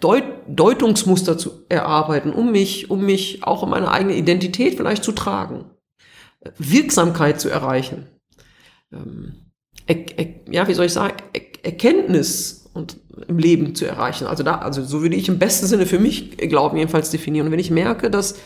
[0.00, 5.12] Deut Deutungsmuster zu erarbeiten, um mich, um mich auch in meine eigene Identität vielleicht zu
[5.12, 5.64] tragen,
[6.58, 8.06] Wirksamkeit zu erreichen
[8.92, 9.34] ähm,
[9.86, 14.26] er, er, ja, wie soll ich sagen, er, Erkenntnis und im Leben zu erreichen.
[14.26, 17.46] Also da, also so würde ich im besten Sinne für mich Glauben jedenfalls definieren.
[17.46, 18.36] Und wenn ich merke, dass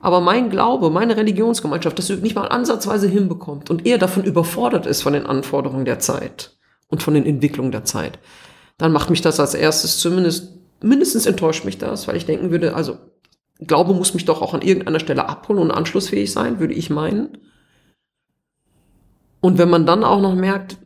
[0.00, 5.02] aber mein Glaube, meine Religionsgemeinschaft das nicht mal ansatzweise hinbekommt und eher davon überfordert ist
[5.02, 6.56] von den Anforderungen der Zeit
[6.88, 8.18] und von den Entwicklungen der Zeit,
[8.78, 12.74] dann macht mich das als erstes zumindest, mindestens enttäuscht mich das, weil ich denken würde,
[12.74, 12.96] also
[13.66, 17.36] Glaube muss mich doch auch an irgendeiner Stelle abholen und anschlussfähig sein, würde ich meinen.
[19.40, 20.78] Und wenn man dann auch noch merkt,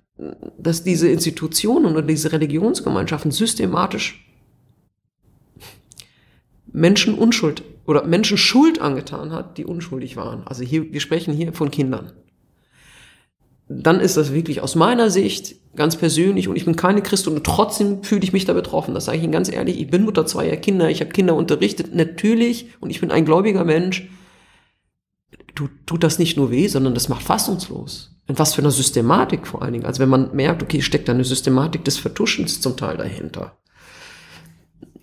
[0.59, 4.25] dass diese Institutionen oder diese Religionsgemeinschaften systematisch
[6.73, 10.47] Menschen Unschuld oder Menschen Schuld angetan hat, die unschuldig waren.
[10.47, 12.13] Also hier, wir sprechen hier von Kindern.
[13.69, 17.43] Dann ist das wirklich aus meiner Sicht ganz persönlich und ich bin keine Christ und
[17.45, 18.95] trotzdem fühle ich mich da betroffen.
[18.95, 19.81] Das sage ich Ihnen ganz ehrlich.
[19.81, 23.65] Ich bin Mutter zweier Kinder, ich habe Kinder unterrichtet, natürlich und ich bin ein gläubiger
[23.65, 24.09] Mensch.
[25.55, 28.14] Tut, tut das nicht nur weh, sondern das macht fassungslos.
[28.27, 29.87] In was für einer Systematik vor allen Dingen.
[29.87, 33.57] Also wenn man merkt, okay, steckt da eine Systematik des Vertuschens zum Teil dahinter.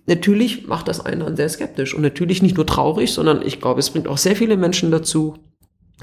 [0.07, 3.79] Natürlich macht das einen dann sehr skeptisch und natürlich nicht nur traurig, sondern ich glaube,
[3.79, 5.35] es bringt auch sehr viele Menschen dazu,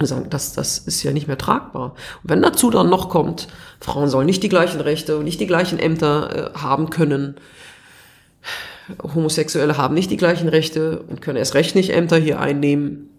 [0.00, 1.94] sagen, das, das ist ja nicht mehr tragbar.
[2.22, 3.48] Und wenn dazu dann noch kommt,
[3.81, 7.35] Frauen sollen nicht die gleichen Rechte und nicht die gleichen Ämter äh, haben können,
[9.02, 13.11] Homosexuelle haben nicht die gleichen Rechte und können erst recht nicht Ämter hier einnehmen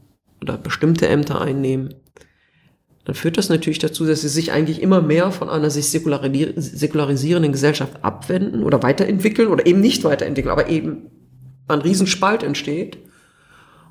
[0.42, 1.94] oder bestimmte Ämter einnehmen
[3.06, 7.52] dann führt das natürlich dazu, dass sie sich eigentlich immer mehr von einer sich säkularisierenden
[7.52, 11.10] Gesellschaft abwenden oder weiterentwickeln oder eben nicht weiterentwickeln, aber eben
[11.68, 12.98] ein Riesenspalt entsteht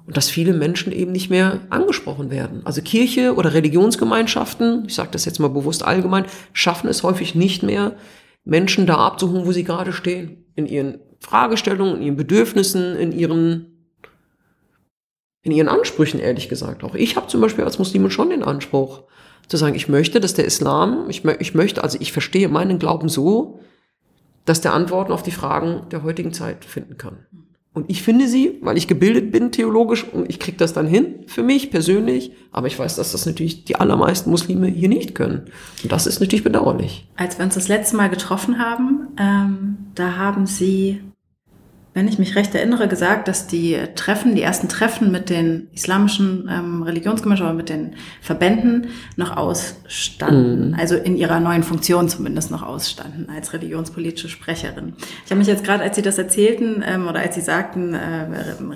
[0.07, 2.63] und dass viele Menschen eben nicht mehr angesprochen werden.
[2.65, 7.63] Also Kirche oder Religionsgemeinschaften, ich sage das jetzt mal bewusst allgemein, schaffen es häufig nicht
[7.63, 7.97] mehr,
[8.45, 13.68] Menschen da abzuholen, wo sie gerade stehen, in ihren Fragestellungen, in ihren Bedürfnissen, in ihren
[15.43, 16.85] in ihren Ansprüchen, ehrlich gesagt.
[16.85, 19.05] Auch ich habe zum Beispiel als Muslimin schon den Anspruch
[19.47, 23.09] zu sagen, ich möchte, dass der Islam, ich, ich möchte, also ich verstehe meinen Glauben
[23.09, 23.61] so,
[24.45, 27.27] dass der Antworten auf die Fragen der heutigen Zeit finden kann.
[27.75, 31.25] Und ich finde sie, weil ich gebildet bin theologisch und ich kriege das dann hin
[31.27, 32.33] für mich persönlich.
[32.51, 35.45] Aber ich weiß, dass das natürlich die allermeisten Muslime hier nicht können.
[35.83, 37.07] Und das ist natürlich bedauerlich.
[37.15, 41.01] Als wir uns das letzte Mal getroffen haben, ähm, da haben Sie
[41.95, 46.49] wenn ich mich recht erinnere, gesagt, dass die Treffen, die ersten Treffen mit den islamischen
[46.51, 50.71] ähm, Religionsgemeinschaften, mit den Verbänden noch ausstanden.
[50.71, 50.75] Mm.
[50.75, 54.93] Also in ihrer neuen Funktion zumindest noch ausstanden als religionspolitische Sprecherin.
[55.25, 58.27] Ich habe mich jetzt gerade, als Sie das erzählten ähm, oder als Sie sagten, äh,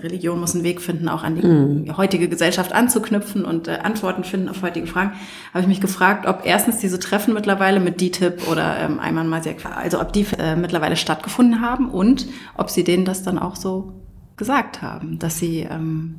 [0.02, 1.96] Religion muss einen Weg finden, auch an die mm.
[1.96, 5.12] heutige Gesellschaft anzuknüpfen und äh, Antworten finden auf heutige Fragen,
[5.52, 9.58] habe ich mich gefragt, ob erstens diese Treffen mittlerweile mit DTIP oder ähm, Ayman Masiak,
[9.76, 13.92] also ob die äh, mittlerweile stattgefunden haben und ob Sie denen das dann auch so
[14.36, 16.16] gesagt haben, dass sie, ähm,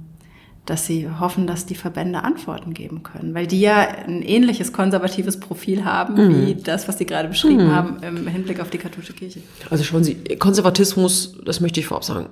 [0.66, 5.40] dass sie hoffen, dass die Verbände Antworten geben können, weil die ja ein ähnliches konservatives
[5.40, 6.46] Profil haben mhm.
[6.46, 7.72] wie das, was Sie gerade beschrieben mhm.
[7.72, 9.42] haben im Hinblick auf die katholische Kirche.
[9.70, 12.30] Also schauen Sie, Konservatismus, das möchte ich vorab sagen,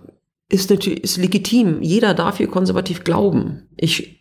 [0.50, 1.82] ist natürlich ist legitim.
[1.82, 3.70] Jeder darf hier konservativ glauben.
[3.78, 4.20] Ich,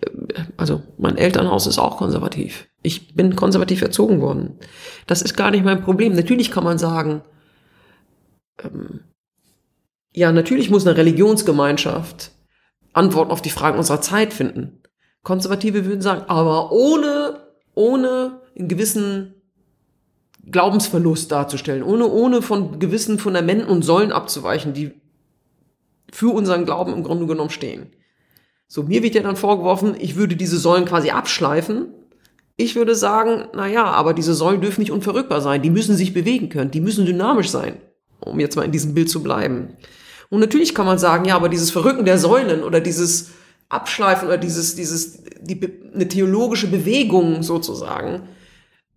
[0.56, 2.68] also mein Elternhaus ist auch konservativ.
[2.82, 4.58] Ich bin konservativ erzogen worden.
[5.08, 6.14] Das ist gar nicht mein Problem.
[6.14, 7.22] Natürlich kann man sagen,
[8.62, 9.00] ähm,
[10.12, 12.32] ja, natürlich muss eine Religionsgemeinschaft
[12.92, 14.80] Antworten auf die Fragen unserer Zeit finden.
[15.22, 17.40] Konservative würden sagen, aber ohne,
[17.74, 19.34] ohne einen gewissen
[20.50, 24.92] Glaubensverlust darzustellen, ohne, ohne von gewissen Fundamenten und Säulen abzuweichen, die
[26.10, 27.92] für unseren Glauben im Grunde genommen stehen.
[28.66, 31.88] So, mir wird ja dann vorgeworfen, ich würde diese Säulen quasi abschleifen.
[32.56, 35.62] Ich würde sagen, na ja, aber diese Säulen dürfen nicht unverrückbar sein.
[35.62, 36.70] Die müssen sich bewegen können.
[36.70, 37.76] Die müssen dynamisch sein.
[38.20, 39.76] Um jetzt mal in diesem Bild zu bleiben.
[40.30, 43.30] Und natürlich kann man sagen, ja, aber dieses Verrücken der Säulen oder dieses
[43.68, 45.60] Abschleifen oder dieses, dieses, die,
[45.92, 48.22] eine theologische Bewegung sozusagen,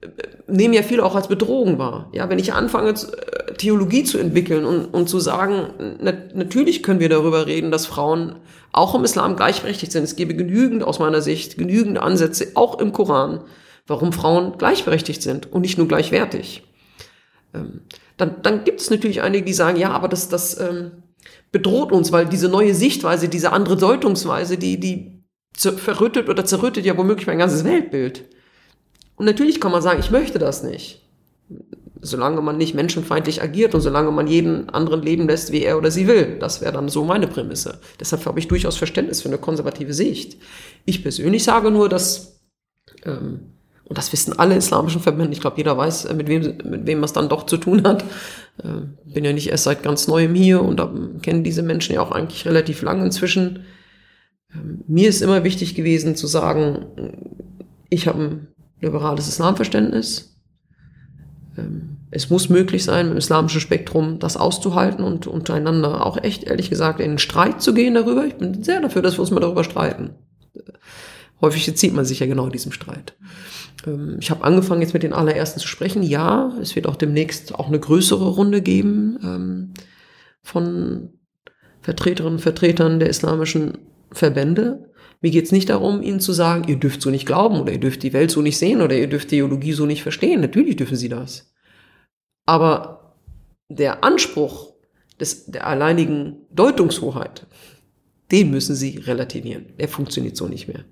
[0.01, 0.07] äh,
[0.47, 2.09] nehmen ja viele auch als Bedrohung wahr.
[2.13, 6.99] Ja, wenn ich anfange, äh, Theologie zu entwickeln und, und zu sagen, na, natürlich können
[6.99, 8.35] wir darüber reden, dass Frauen
[8.71, 10.03] auch im Islam gleichberechtigt sind.
[10.03, 13.41] Es gäbe genügend, aus meiner Sicht, genügend Ansätze, auch im Koran,
[13.87, 16.63] warum Frauen gleichberechtigt sind und nicht nur gleichwertig.
[17.53, 17.81] Ähm,
[18.17, 21.02] dann, dann gibt es natürlich einige, die sagen, ja, aber das, das, ähm,
[21.51, 25.23] bedroht uns, weil diese neue Sichtweise, diese andere Deutungsweise, die, die
[25.55, 28.25] verrüttet oder zerrüttet ja womöglich mein ganzes Weltbild.
[29.15, 31.01] Und natürlich kann man sagen, ich möchte das nicht.
[32.01, 35.91] Solange man nicht menschenfeindlich agiert und solange man jeden anderen leben lässt, wie er oder
[35.91, 36.37] sie will.
[36.39, 37.79] Das wäre dann so meine Prämisse.
[37.99, 40.37] Deshalb habe ich durchaus Verständnis für eine konservative Sicht.
[40.85, 42.41] Ich persönlich sage nur, dass
[43.05, 43.53] ähm,
[43.85, 45.33] und das wissen alle islamischen Verbände.
[45.33, 48.03] Ich glaube, jeder weiß, mit wem, mit wem was dann doch zu tun hat.
[48.63, 50.81] Äh, bin ja nicht erst seit ganz neuem hier und
[51.21, 53.65] kennen diese Menschen ja auch eigentlich relativ lang inzwischen.
[54.53, 56.85] Ähm, mir ist immer wichtig gewesen zu sagen,
[57.89, 58.47] ich habe ein
[58.79, 60.39] liberales Islamverständnis.
[61.57, 66.69] Ähm, es muss möglich sein, im islamischen Spektrum das auszuhalten und untereinander auch echt, ehrlich
[66.69, 68.25] gesagt, in Streit zu gehen darüber.
[68.25, 70.11] Ich bin sehr dafür, dass wir uns mal darüber streiten.
[71.41, 73.15] Häufig zieht man sich ja genau diesem Streit.
[73.85, 76.03] Ähm, ich habe angefangen jetzt mit den allerersten zu sprechen.
[76.03, 79.73] Ja, es wird auch demnächst auch eine größere Runde geben ähm,
[80.41, 81.09] von
[81.81, 83.77] Vertreterinnen und Vertretern der islamischen
[84.11, 84.91] Verbände.
[85.21, 87.79] Mir geht es nicht darum, ihnen zu sagen, ihr dürft so nicht glauben oder ihr
[87.79, 90.41] dürft die Welt so nicht sehen oder ihr dürft Theologie so nicht verstehen.
[90.41, 91.53] Natürlich dürfen sie das.
[92.45, 93.15] Aber
[93.69, 94.73] der Anspruch
[95.19, 97.47] des, der alleinigen Deutungshoheit,
[98.31, 99.67] den müssen sie relativieren.
[99.79, 100.83] Der funktioniert so nicht mehr.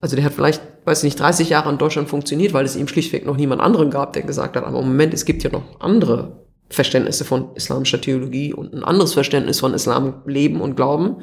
[0.00, 3.24] Also der hat vielleicht, weiß nicht, 30 Jahre in Deutschland funktioniert, weil es ihm schlichtweg
[3.24, 6.44] noch niemand anderen gab, der gesagt hat, aber im Moment, es gibt ja noch andere
[6.68, 11.18] Verständnisse von islamischer Theologie und ein anderes Verständnis von Islam, Leben und Glauben.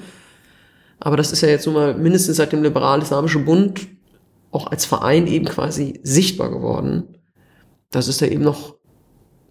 [0.99, 3.87] Aber das ist ja jetzt nun mal mindestens seit dem Liberal-Islamischen Bund
[4.51, 7.17] auch als Verein eben quasi sichtbar geworden.
[7.91, 8.75] dass es ja eben noch,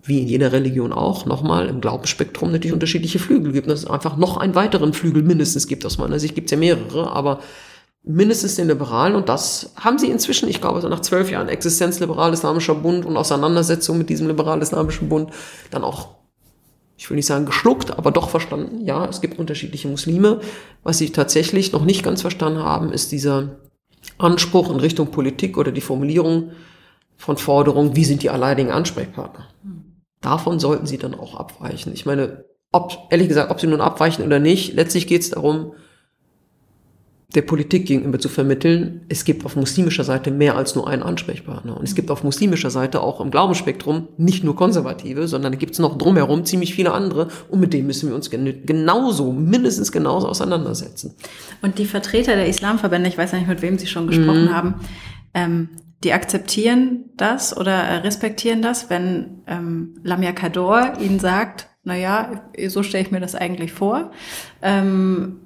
[0.02, 3.70] wie in jeder Religion auch, nochmal im Glaubensspektrum natürlich unterschiedliche Flügel gibt.
[3.70, 5.86] Dass es einfach noch einen weiteren Flügel mindestens gibt.
[5.86, 7.38] Aus meiner Sicht gibt es ja mehrere, aber
[8.04, 9.14] mindestens den Liberalen.
[9.14, 13.16] Und das haben sie inzwischen, ich glaube, so nach zwölf Jahren Existenz liberal-islamischer Bund und
[13.16, 15.30] Auseinandersetzung mit diesem liberal-islamischen Bund
[15.70, 16.08] dann auch,
[16.96, 18.84] ich will nicht sagen geschluckt, aber doch verstanden.
[18.84, 20.40] Ja, es gibt unterschiedliche Muslime.
[20.82, 23.56] Was sie tatsächlich noch nicht ganz verstanden haben, ist dieser
[24.18, 26.52] Anspruch in Richtung Politik oder die Formulierung
[27.16, 29.48] von Forderungen, wie sind die alleinigen Ansprechpartner.
[30.20, 31.92] Davon sollten sie dann auch abweichen.
[31.92, 35.74] Ich meine, ob, ehrlich gesagt, ob sie nun abweichen oder nicht, letztlich geht es darum,
[37.32, 41.76] der Politik gegenüber zu vermitteln, es gibt auf muslimischer Seite mehr als nur einen Ansprechpartner.
[41.76, 45.72] Und es gibt auf muslimischer Seite auch im Glaubensspektrum nicht nur Konservative, sondern da gibt
[45.72, 50.28] es noch drumherum ziemlich viele andere und mit denen müssen wir uns genauso, mindestens genauso
[50.28, 51.14] auseinandersetzen.
[51.62, 54.54] Und die Vertreter der Islamverbände, ich weiß nicht, mit wem Sie schon gesprochen mhm.
[54.54, 54.74] haben,
[55.34, 55.68] ähm,
[56.04, 63.04] die akzeptieren das oder respektieren das, wenn ähm, Lamia Kador ihnen sagt, naja, so stelle
[63.04, 64.12] ich mir das eigentlich vor.
[64.62, 65.40] Ähm,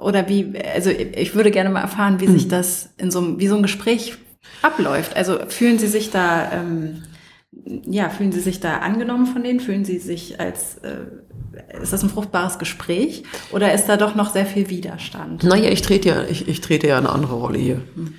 [0.00, 2.32] oder wie, also ich würde gerne mal erfahren, wie hm.
[2.32, 4.14] sich das in so einem, wie so ein Gespräch
[4.62, 5.16] abläuft.
[5.16, 7.02] Also fühlen Sie sich da, ähm,
[7.86, 9.60] ja, fühlen Sie sich da angenommen von denen?
[9.60, 14.32] Fühlen Sie sich als, äh, ist das ein fruchtbares Gespräch oder ist da doch noch
[14.32, 15.44] sehr viel Widerstand?
[15.44, 17.82] Naja, ich trete ja, ich, ich trete ja eine andere Rolle hier.
[17.94, 18.14] Hm.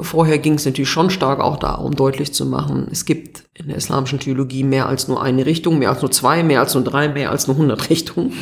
[0.00, 3.76] Vorher ging es natürlich schon stark auch darum, deutlich zu machen, es gibt in der
[3.76, 7.08] islamischen Theologie mehr als nur eine Richtung, mehr als nur zwei, mehr als nur drei,
[7.08, 8.32] mehr als nur hundert Richtungen.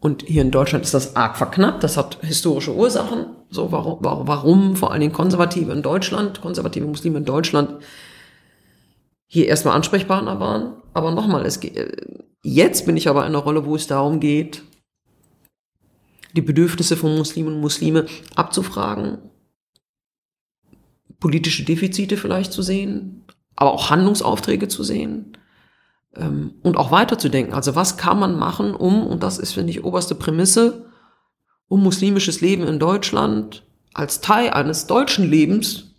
[0.00, 1.82] Und hier in Deutschland ist das arg verknappt.
[1.82, 3.26] Das hat historische Ursachen.
[3.50, 7.82] So, warum, warum vor allen Dingen Konservative in Deutschland, konservative Muslime in Deutschland
[9.26, 10.74] hier erstmal Ansprechpartner waren.
[10.94, 11.60] Aber nochmal, es
[12.42, 14.62] jetzt bin ich aber in einer Rolle, wo es darum geht,
[16.34, 18.06] die Bedürfnisse von Muslimen und Muslime
[18.36, 19.18] abzufragen
[21.20, 23.24] politische Defizite vielleicht zu sehen,
[23.56, 25.36] aber auch Handlungsaufträge zu sehen
[26.18, 27.54] ähm, und auch weiterzudenken.
[27.54, 30.86] Also was kann man machen, um, und das ist, finde ich, oberste Prämisse,
[31.68, 35.94] um muslimisches Leben in Deutschland als Teil eines deutschen Lebens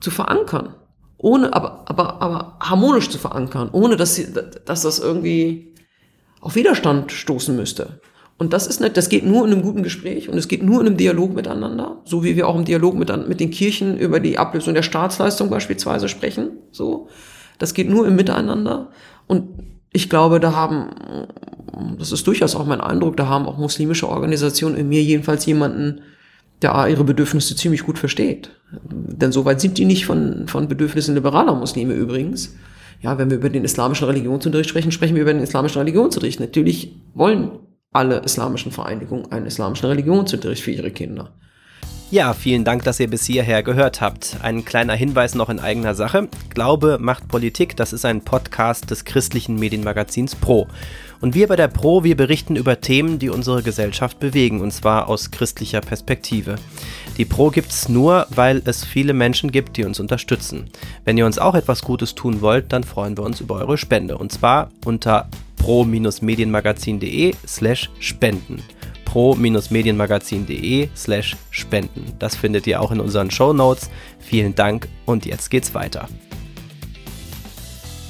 [0.00, 0.74] zu verankern.
[1.18, 5.74] Ohne, aber, aber, aber harmonisch zu verankern, ohne dass, sie, dass das irgendwie
[6.40, 8.00] auf Widerstand stoßen müsste.
[8.38, 10.80] Und das ist nicht, das geht nur in einem guten Gespräch und es geht nur
[10.82, 14.20] in einem Dialog miteinander, so wie wir auch im Dialog mit, mit den Kirchen über
[14.20, 16.58] die Ablösung der Staatsleistung beispielsweise sprechen.
[16.70, 17.08] So,
[17.58, 18.90] das geht nur im Miteinander.
[19.26, 19.48] Und
[19.92, 20.90] ich glaube, da haben,
[21.98, 26.00] das ist durchaus auch mein Eindruck, da haben auch muslimische Organisationen in mir jedenfalls jemanden,
[26.62, 28.50] der ihre Bedürfnisse ziemlich gut versteht.
[28.72, 32.54] Denn soweit sind die nicht von, von Bedürfnissen liberaler Muslime übrigens.
[33.02, 36.40] Ja, wenn wir über den islamischen Religionsunterricht sprechen, sprechen wir über den islamischen Religionsunterricht.
[36.40, 37.52] Natürlich wollen
[37.92, 41.34] alle islamischen Vereinigungen einen islamischen Religionsunterricht für ihre Kinder.
[42.08, 44.36] Ja, vielen Dank, dass ihr bis hierher gehört habt.
[44.40, 46.28] Ein kleiner Hinweis noch in eigener Sache.
[46.50, 50.68] Glaube macht Politik, das ist ein Podcast des christlichen Medienmagazins Pro.
[51.20, 55.08] Und wir bei der Pro, wir berichten über Themen, die unsere Gesellschaft bewegen, und zwar
[55.08, 56.54] aus christlicher Perspektive.
[57.16, 60.70] Die Pro gibt es nur, weil es viele Menschen gibt, die uns unterstützen.
[61.04, 64.16] Wenn ihr uns auch etwas Gutes tun wollt, dann freuen wir uns über eure Spende.
[64.16, 68.62] Und zwar unter pro-medienmagazin.de slash spenden
[69.06, 72.12] pro-medienmagazin.de slash spenden.
[72.18, 73.88] Das findet ihr auch in unseren Show Notes.
[74.18, 76.06] Vielen Dank und jetzt geht's weiter.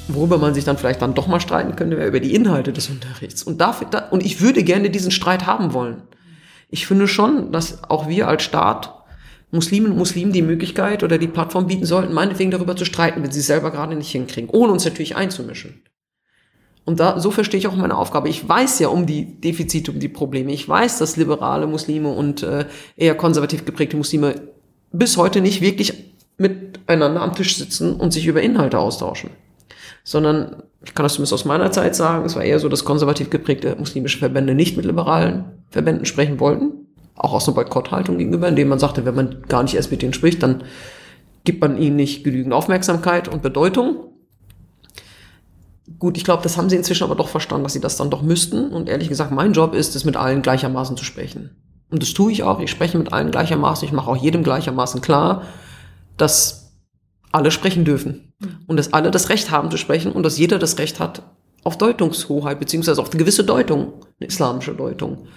[0.09, 2.89] Worüber man sich dann vielleicht dann doch mal streiten könnte, wäre über die Inhalte des
[2.89, 3.43] Unterrichts.
[3.43, 6.01] Und, dafür, da, und ich würde gerne diesen Streit haben wollen.
[6.69, 8.93] Ich finde schon, dass auch wir als Staat
[9.51, 13.31] Muslimen und Muslimen die Möglichkeit oder die Plattform bieten sollten, meinetwegen darüber zu streiten, wenn
[13.31, 15.81] sie es selber gerade nicht hinkriegen, ohne uns natürlich einzumischen.
[16.87, 18.29] Und da, so verstehe ich auch meine Aufgabe.
[18.29, 20.53] Ich weiß ja um die Defizite, um die Probleme.
[20.53, 22.63] Ich weiß, dass liberale Muslime und äh,
[22.95, 24.35] eher konservativ geprägte Muslime
[24.93, 29.31] bis heute nicht wirklich miteinander am Tisch sitzen und sich über Inhalte austauschen.
[30.05, 33.29] Sondern, ich kann das zumindest aus meiner Zeit sagen, es war eher so, dass konservativ
[33.29, 36.71] geprägte muslimische Verbände nicht mit liberalen Verbänden sprechen wollten.
[37.15, 40.13] Auch aus einer Boykotthaltung gegenüber, indem man sagte, wenn man gar nicht erst mit denen
[40.13, 40.63] spricht, dann
[41.43, 44.05] gibt man ihnen nicht genügend Aufmerksamkeit und Bedeutung.
[45.99, 48.21] Gut, ich glaube, das haben sie inzwischen aber doch verstanden, dass sie das dann doch
[48.21, 48.69] müssten.
[48.69, 51.51] Und ehrlich gesagt, mein Job ist es, mit allen gleichermaßen zu sprechen.
[51.89, 52.59] Und das tue ich auch.
[52.59, 53.87] Ich spreche mit allen gleichermaßen.
[53.87, 55.43] Ich mache auch jedem gleichermaßen klar,
[56.17, 56.73] dass
[57.31, 58.33] alle sprechen dürfen.
[58.67, 61.23] Und dass alle das Recht haben zu sprechen und dass jeder das Recht hat
[61.63, 65.27] auf Deutungshoheit, beziehungsweise auf eine gewisse Deutung, eine islamische Deutung.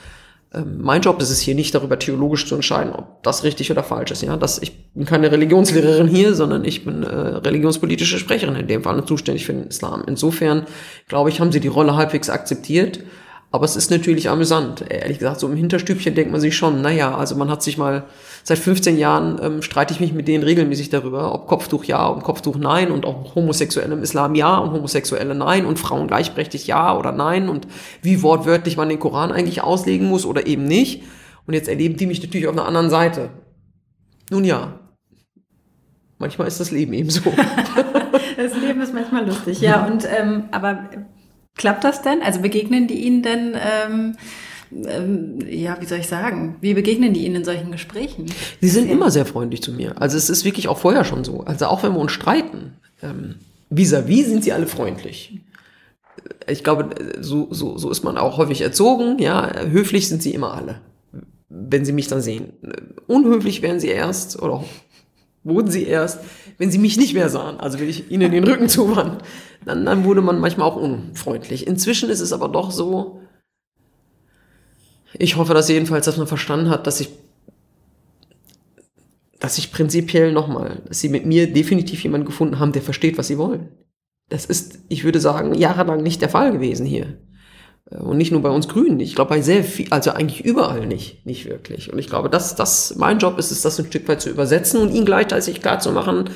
[0.52, 3.84] Ähm, mein Job ist es hier nicht darüber theologisch zu entscheiden, ob das richtig oder
[3.84, 4.22] falsch ist.
[4.22, 8.82] Ja, das, ich bin keine Religionslehrerin hier, sondern ich bin äh, religionspolitische Sprecherin in dem
[8.82, 10.02] Fall und zuständig für den Islam.
[10.06, 10.66] Insofern
[11.06, 13.00] glaube ich, haben sie die Rolle halbwegs akzeptiert
[13.52, 14.84] aber es ist natürlich amüsant.
[14.88, 18.04] Ehrlich gesagt, so im Hinterstübchen denkt man sich schon, naja, also man hat sich mal,
[18.44, 22.22] seit 15 Jahren ähm, streite ich mich mit denen regelmäßig darüber, ob Kopftuch ja und
[22.22, 26.96] Kopftuch nein und auch Homosexuelle im Islam ja und Homosexuelle nein und Frauen gleichberechtigt ja
[26.96, 27.66] oder nein und
[28.02, 31.02] wie wortwörtlich man den Koran eigentlich auslegen muss oder eben nicht.
[31.46, 33.30] Und jetzt erleben die mich natürlich auf einer anderen Seite.
[34.30, 34.78] Nun ja,
[36.18, 37.22] manchmal ist das Leben eben so.
[38.36, 39.84] das Leben ist manchmal lustig, ja.
[39.86, 40.88] Und ähm, aber
[41.56, 42.22] Klappt das denn?
[42.22, 44.16] Also begegnen die Ihnen denn, ähm,
[44.72, 48.26] ähm, ja, wie soll ich sagen, wie begegnen die Ihnen in solchen Gesprächen?
[48.60, 48.92] Sie sind ja.
[48.92, 50.00] immer sehr freundlich zu mir.
[50.00, 51.40] Also es ist wirklich auch vorher schon so.
[51.40, 53.36] Also auch wenn wir uns streiten, ähm,
[53.70, 55.40] vis-à-vis -vis sind sie alle freundlich.
[56.48, 56.90] Ich glaube,
[57.20, 59.18] so, so, so ist man auch häufig erzogen.
[59.18, 60.80] Ja, höflich sind sie immer alle,
[61.48, 62.52] wenn sie mich dann sehen.
[63.06, 64.64] Unhöflich werden sie erst oder
[65.42, 66.20] wurden sie erst,
[66.58, 69.22] wenn sie mich nicht mehr sahen, also wenn ich ihnen den Rücken zuwand,
[69.64, 71.66] dann, dann wurde man manchmal auch unfreundlich.
[71.66, 73.20] Inzwischen ist es aber doch so,
[75.12, 77.10] ich hoffe dass jedenfalls, dass man verstanden hat, dass ich,
[79.38, 83.26] dass ich prinzipiell nochmal, dass sie mit mir definitiv jemanden gefunden haben, der versteht, was
[83.26, 83.68] sie wollen.
[84.28, 87.18] Das ist, ich würde sagen, jahrelang nicht der Fall gewesen hier.
[87.90, 89.00] Äh, und nicht nur bei uns Grünen.
[89.00, 91.92] Ich glaube, bei sehr viel, also eigentlich überall nicht, nicht wirklich.
[91.92, 94.80] Und ich glaube, dass das mein Job ist, ist das ein Stück weit zu übersetzen
[94.80, 96.30] und ihnen gleichzeitig klar zu machen,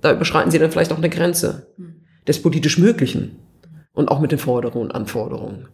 [0.00, 1.68] da überschreiten sie dann vielleicht auch eine Grenze
[2.26, 3.36] des politisch Möglichen
[3.92, 5.68] und auch mit den Forderungen und Anforderungen.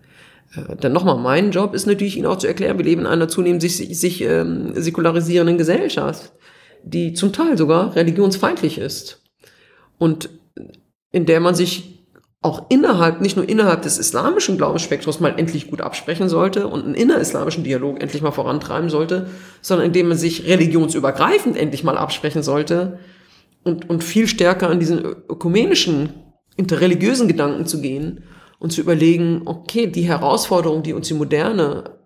[0.55, 3.29] Äh, Denn nochmal, mein Job ist natürlich, Ihnen auch zu erklären, wir leben in einer
[3.29, 6.33] zunehmend sich, sich ähm, säkularisierenden Gesellschaft,
[6.83, 9.23] die zum Teil sogar religionsfeindlich ist.
[9.99, 10.31] Und
[11.11, 11.99] in der man sich
[12.41, 16.95] auch innerhalb, nicht nur innerhalb des islamischen Glaubensspektrums mal endlich gut absprechen sollte und einen
[16.95, 19.29] innerislamischen Dialog endlich mal vorantreiben sollte,
[19.61, 23.01] sondern in dem man sich religionsübergreifend endlich mal absprechen sollte
[23.65, 26.11] und, und viel stärker an diesen ökumenischen,
[26.59, 28.25] interreligiösen Gedanken zu gehen
[28.59, 31.99] und zu überlegen, okay, die Herausforderung, die uns die Moderne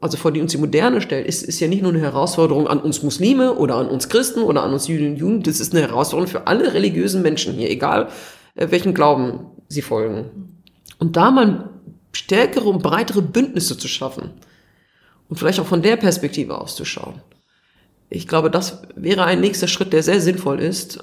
[0.00, 2.80] also vor die uns die Moderne stellt, ist, ist ja nicht nur eine Herausforderung an
[2.80, 5.82] uns Muslime oder an uns Christen oder an uns Juden und Juden, das ist eine
[5.82, 8.08] Herausforderung für alle religiösen Menschen hier, egal
[8.54, 10.62] äh, welchen Glauben sie folgen.
[10.98, 11.70] Und da mal
[12.12, 14.30] stärkere und breitere Bündnisse zu schaffen
[15.28, 17.20] und vielleicht auch von der Perspektive auszuschauen.
[18.10, 20.98] Ich glaube, das wäre ein nächster Schritt, der sehr sinnvoll ist.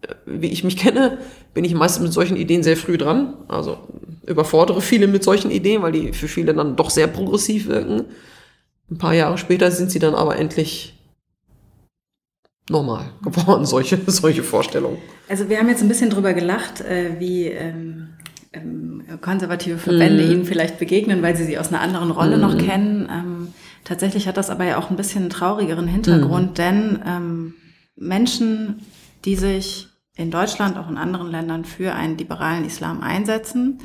[0.00, 1.18] Äh, wie ich mich kenne,
[1.54, 3.34] bin ich meistens mit solchen Ideen sehr früh dran.
[3.48, 3.78] Also
[4.26, 8.06] überfordere viele mit solchen Ideen, weil die für viele dann doch sehr progressiv wirken.
[8.90, 10.98] Ein paar Jahre später sind sie dann aber endlich
[12.68, 14.98] normal geworden, solche, solche Vorstellungen.
[15.28, 18.08] Also wir haben jetzt ein bisschen drüber gelacht, äh, wie ähm,
[18.52, 20.30] ähm, konservative Verbände mm.
[20.30, 22.40] ihnen vielleicht begegnen, weil sie sie aus einer anderen Rolle mm.
[22.40, 22.58] noch mhm.
[22.58, 23.08] kennen.
[23.10, 23.48] Ähm,
[23.84, 26.54] tatsächlich hat das aber ja auch ein bisschen einen traurigeren Hintergrund, mm.
[26.54, 27.54] denn
[27.96, 28.80] Menschen,
[29.24, 33.78] die sich in Deutschland, auch in anderen Ländern für einen liberalen Islam einsetzen,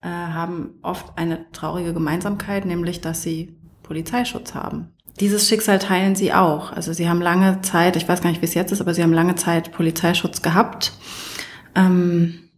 [0.00, 4.88] äh, haben oft eine traurige Gemeinsamkeit, nämlich dass sie Polizeischutz haben.
[5.20, 6.72] Dieses Schicksal teilen sie auch.
[6.72, 9.02] Also sie haben lange Zeit, ich weiß gar nicht, wie es jetzt ist, aber sie
[9.02, 10.92] haben lange Zeit Polizeischutz gehabt.
[11.76, 12.50] Ähm,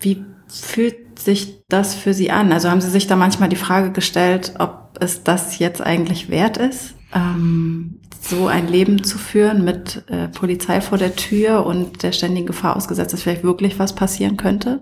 [0.00, 2.52] wie fühlt sich das für Sie an?
[2.52, 6.56] Also haben Sie sich da manchmal die Frage gestellt, ob es das jetzt eigentlich wert
[6.56, 7.97] ist, ähm,
[8.28, 12.76] so ein Leben zu führen mit äh, Polizei vor der Tür und der ständigen Gefahr
[12.76, 14.80] ausgesetzt, dass vielleicht wirklich was passieren könnte?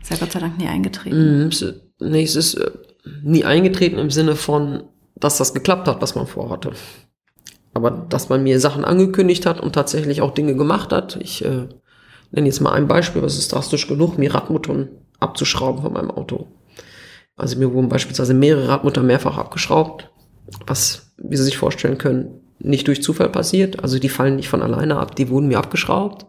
[0.00, 1.48] Ist ja Gott sei Dank nie eingetreten.
[1.48, 1.50] Mm,
[1.98, 2.70] nee, es ist äh,
[3.22, 4.84] nie eingetreten im Sinne von,
[5.16, 6.72] dass das geklappt hat, was man vorhatte.
[7.74, 11.18] Aber dass man mir Sachen angekündigt hat und tatsächlich auch Dinge gemacht hat.
[11.20, 11.68] Ich äh,
[12.30, 16.48] nenne jetzt mal ein Beispiel, was ist drastisch genug, mir Radmuttern abzuschrauben von meinem Auto.
[17.36, 20.10] Also mir wurden beispielsweise mehrere Radmutter mehrfach abgeschraubt,
[20.66, 23.82] was, wie Sie sich vorstellen können, nicht durch Zufall passiert.
[23.82, 26.26] Also die fallen nicht von alleine ab, die wurden mir abgeschraubt,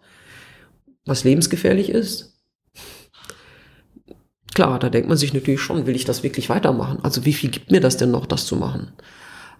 [1.05, 2.31] was lebensgefährlich ist.
[4.53, 6.99] Klar, da denkt man sich natürlich schon, will ich das wirklich weitermachen?
[7.03, 8.91] Also wie viel gibt mir das denn noch, das zu machen?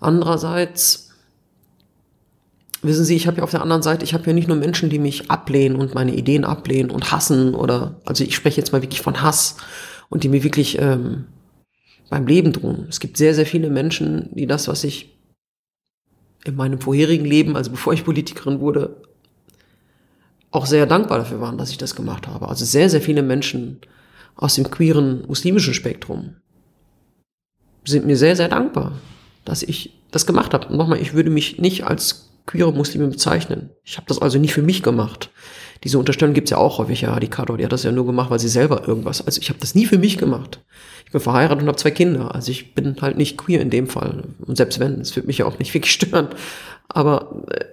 [0.01, 1.11] Andererseits,
[2.82, 4.89] wissen Sie, ich habe ja auf der anderen Seite, ich habe ja nicht nur Menschen,
[4.89, 8.82] die mich ablehnen und meine Ideen ablehnen und hassen oder, also ich spreche jetzt mal
[8.82, 9.57] wirklich von Hass
[10.09, 11.26] und die mir wirklich ähm,
[12.09, 12.88] beim Leben drohen.
[12.89, 15.17] Es gibt sehr, sehr viele Menschen, die das, was ich
[16.46, 19.02] in meinem vorherigen Leben, also bevor ich Politikerin wurde,
[20.52, 22.50] auch sehr dankbar dafür waren, dass ich das gemacht habe.
[22.50, 23.80] Also sehr, sehr viele Menschen
[24.36, 26.36] aus dem queeren muslimischen Spektrum
[27.84, 28.94] sind mir sehr, sehr dankbar,
[29.46, 30.68] dass ich das gemacht habe.
[30.68, 33.70] Und nochmal, ich würde mich nicht als queere Muslime bezeichnen.
[33.84, 35.30] Ich habe das also nicht für mich gemacht.
[35.84, 38.30] Diese Unterstellung gibt's ja auch häufig, ja, die Kato, die hat das ja nur gemacht,
[38.30, 39.26] weil sie selber irgendwas.
[39.26, 40.64] Also ich habe das nie für mich gemacht.
[41.12, 42.34] Ich bin verheiratet und habe zwei Kinder.
[42.34, 44.24] Also ich bin halt nicht queer in dem Fall.
[44.47, 46.30] Und selbst wenn, es wird mich ja auch nicht wirklich stören.
[46.88, 47.66] Aber äh,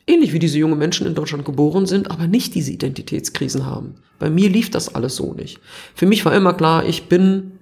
[0.06, 3.96] ähnlich wie diese jungen Menschen in Deutschland geboren sind, aber nicht diese Identitätskrisen haben.
[4.18, 5.60] Bei mir lief das alles so nicht.
[5.94, 7.52] Für mich war immer klar, ich bin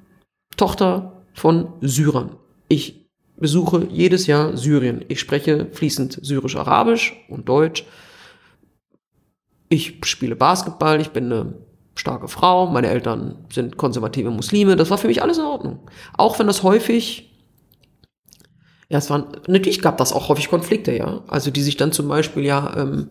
[0.61, 2.37] Tochter von Syrern.
[2.69, 5.03] Ich besuche jedes Jahr Syrien.
[5.09, 7.87] Ich spreche fließend Syrisch-Arabisch und Deutsch.
[9.71, 11.55] Ich spiele Basketball, ich bin eine
[11.95, 14.77] starke Frau, meine Eltern sind konservative Muslime.
[14.77, 15.79] Das war für mich alles in Ordnung.
[16.19, 17.27] Auch wenn das häufig
[18.91, 21.23] ja, es waren, natürlich gab das auch häufig Konflikte, ja.
[21.29, 23.11] Also die sich dann zum Beispiel, ja, ähm,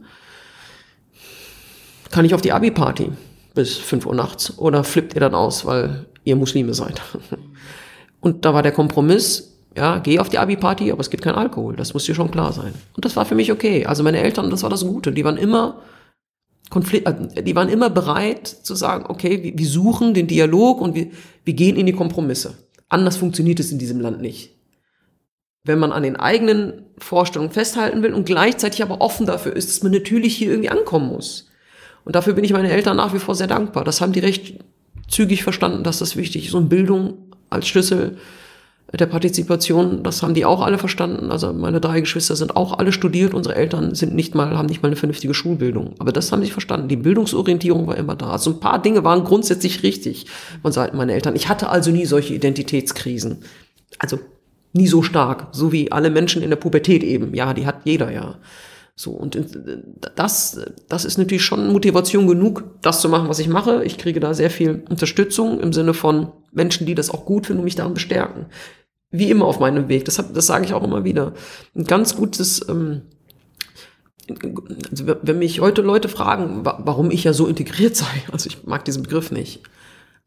[2.12, 3.12] kann ich auf die Abi-Party
[3.56, 7.02] bis 5 Uhr nachts oder flippt ihr dann aus, weil ihr Muslime seid.
[8.22, 11.76] Und da war der Kompromiss, ja, geh auf die Abi-Party, aber es gibt kein Alkohol,
[11.76, 12.74] das muss dir schon klar sein.
[12.96, 13.86] Und das war für mich okay.
[13.86, 15.82] Also meine Eltern, das war das Gute, die waren immer
[16.70, 20.96] Konflikt, äh, die waren immer bereit zu sagen, okay, wir, wir suchen den Dialog und
[20.96, 21.08] wir,
[21.46, 22.58] wir gehen in die Kompromisse.
[22.90, 24.60] Anders funktioniert es in diesem Land nicht
[25.64, 29.84] wenn man an den eigenen Vorstellungen festhalten will und gleichzeitig aber offen dafür ist, dass
[29.84, 31.48] man natürlich hier irgendwie ankommen muss.
[32.06, 33.84] Und dafür bin ich meinen Eltern nach wie vor sehr dankbar.
[33.84, 34.56] Das haben die recht
[35.10, 36.53] zügig verstanden, dass das wichtig ist.
[36.53, 37.18] Und Bildung
[37.49, 38.18] als Schlüssel
[38.97, 41.32] der Partizipation, das haben die auch alle verstanden.
[41.32, 43.36] Also meine drei Geschwister sind auch alle studiert.
[43.36, 45.93] Unsere Eltern sind nicht mal, haben nicht mal eine vernünftige Schulbildung.
[45.99, 46.88] Aber das haben sie verstanden.
[46.88, 48.32] Die Bildungsorientierung war immer da.
[48.32, 50.26] Also ein paar Dinge waren grundsätzlich richtig
[50.64, 51.36] von Seiten meiner Eltern.
[51.36, 53.43] Ich hatte also nie solche Identitätskrisen.
[53.99, 54.20] Also
[54.74, 57.34] nie so stark, so wie alle Menschen in der Pubertät eben.
[57.36, 58.38] Ja, die hat jeder ja.
[59.00, 59.39] So, und
[60.18, 63.82] das, das ist natürlich schon Motivation genug, das zu machen, was ich mache.
[63.86, 67.62] Ich kriege da sehr viel Unterstützung im Sinne von Menschen, die das auch gut finden
[67.62, 68.47] und mich daran bestärken.
[69.10, 70.04] Wie immer auf meinem Weg.
[70.04, 71.34] Das, hab, das sage ich auch immer wieder.
[71.78, 73.04] Ein ganz gutes, ähm,
[74.91, 78.84] also wenn mich heute Leute fragen, warum ich ja so integriert sei, also ich mag
[78.84, 79.62] diesen Begriff nicht.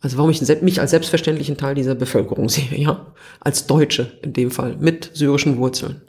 [0.01, 4.51] Also warum ich mich als selbstverständlichen Teil dieser Bevölkerung sehe, ja, als Deutsche in dem
[4.51, 6.01] Fall mit syrischen Wurzeln.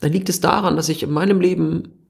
[0.00, 2.06] Dann liegt es daran, dass ich in meinem Leben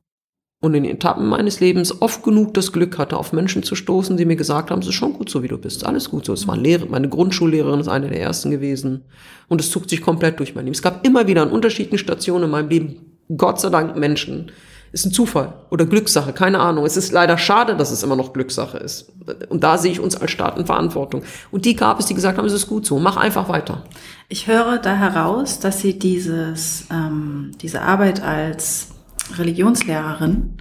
[0.61, 4.17] und in den Etappen meines Lebens oft genug das Glück hatte, auf Menschen zu stoßen,
[4.17, 6.33] die mir gesagt haben, es ist schon gut so, wie du bist, alles gut so.
[6.33, 9.05] Es war Lehrer, meine Grundschullehrerin ist eine der ersten gewesen
[9.49, 10.75] und es zog sich komplett durch mein Leben.
[10.75, 12.97] Es gab immer wieder an unterschiedlichen Stationen in meinem Leben,
[13.37, 14.51] Gott sei Dank, Menschen,
[14.93, 16.87] ist ein Zufall oder Glückssache, keine Ahnung.
[16.87, 19.13] Es ist leider schade, dass es immer noch Glückssache ist.
[19.49, 21.23] Und da sehe ich uns als Staat in Verantwortung.
[21.51, 23.85] Und die gab es, die gesagt haben, es ist gut so, mach einfach weiter.
[24.29, 28.89] Ich höre da heraus, dass Sie dieses, ähm, diese Arbeit als
[29.37, 30.57] Religionslehrerin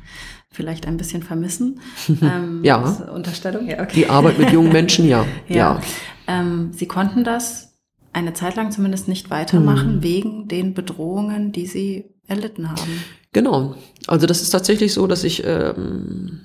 [0.51, 1.80] vielleicht ein bisschen vermissen.
[2.22, 2.78] Ähm, ja.
[3.13, 3.93] Unterstellung, ja, okay.
[3.95, 5.26] Die Arbeit mit jungen Menschen, ja.
[5.47, 5.55] ja.
[5.55, 5.82] ja.
[6.28, 7.74] Ähm, Sie konnten das
[8.13, 10.03] eine Zeit lang zumindest nicht weitermachen, hm.
[10.03, 13.03] wegen den Bedrohungen, die Sie erlitten haben.
[13.34, 13.76] Genau.
[14.07, 16.41] Also das ist tatsächlich so, dass ich, ähm,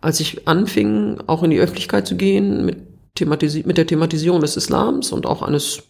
[0.00, 2.78] als ich anfing, auch in die Öffentlichkeit zu gehen mit,
[3.66, 5.82] mit der Thematisierung des Islams und auch eines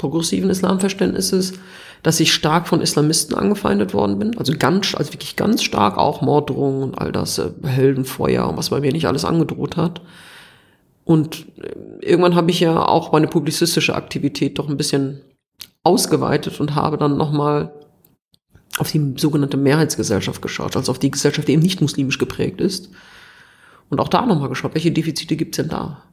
[0.00, 1.52] progressiven Islamverständnisses,
[2.02, 4.36] dass ich stark von Islamisten angefeindet worden bin.
[4.38, 8.70] Also ganz, also wirklich ganz stark, auch Morddrohungen und all das, äh, Heldenfeuer und was
[8.70, 10.00] bei mir nicht alles angedroht hat.
[11.04, 15.20] Und äh, irgendwann habe ich ja auch meine publizistische Aktivität doch ein bisschen
[15.82, 17.72] ausgeweitet und habe dann nochmal
[18.78, 22.90] auf die sogenannte Mehrheitsgesellschaft geschaut, also auf die Gesellschaft, die eben nicht muslimisch geprägt ist.
[23.90, 26.04] Und auch da nochmal geschaut, welche Defizite gibt's denn da?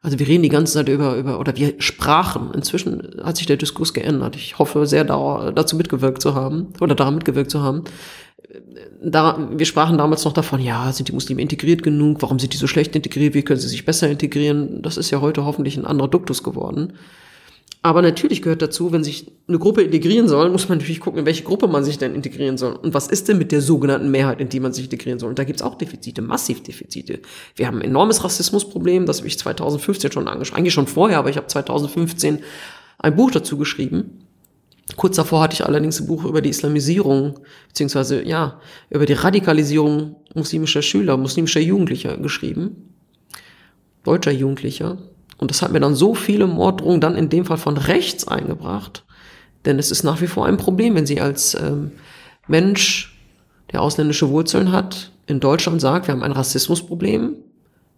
[0.00, 2.52] Also wir reden die ganze Zeit über, über, oder wir sprachen.
[2.54, 4.36] Inzwischen hat sich der Diskurs geändert.
[4.36, 7.84] Ich hoffe sehr da, dazu mitgewirkt zu haben, oder daran mitgewirkt zu haben.
[9.02, 12.22] Da, wir sprachen damals noch davon, ja, sind die Muslime integriert genug?
[12.22, 13.34] Warum sind die so schlecht integriert?
[13.34, 14.82] Wie können sie sich besser integrieren?
[14.82, 16.94] Das ist ja heute hoffentlich ein anderer Duktus geworden.
[17.80, 21.26] Aber natürlich gehört dazu, wenn sich eine Gruppe integrieren soll, muss man natürlich gucken, in
[21.26, 22.74] welche Gruppe man sich denn integrieren soll.
[22.74, 25.28] Und was ist denn mit der sogenannten Mehrheit, in die man sich integrieren soll?
[25.30, 27.20] Und da gibt's auch Defizite, massiv Defizite.
[27.54, 31.30] Wir haben ein enormes Rassismusproblem, das habe ich 2015 schon angesprochen, eigentlich schon vorher, aber
[31.30, 32.40] ich habe 2015
[32.98, 34.24] ein Buch dazu geschrieben.
[34.96, 38.60] Kurz davor hatte ich allerdings ein Buch über die Islamisierung, beziehungsweise ja,
[38.90, 42.94] über die Radikalisierung muslimischer Schüler, muslimischer Jugendlicher geschrieben.
[44.02, 44.98] Deutscher Jugendlicher.
[45.38, 49.04] Und das hat mir dann so viele Morddrohungen dann in dem Fall von rechts eingebracht.
[49.64, 51.92] Denn es ist nach wie vor ein Problem, wenn sie als ähm,
[52.46, 53.16] Mensch,
[53.72, 57.36] der ausländische Wurzeln hat, in Deutschland sagt, wir haben ein Rassismusproblem,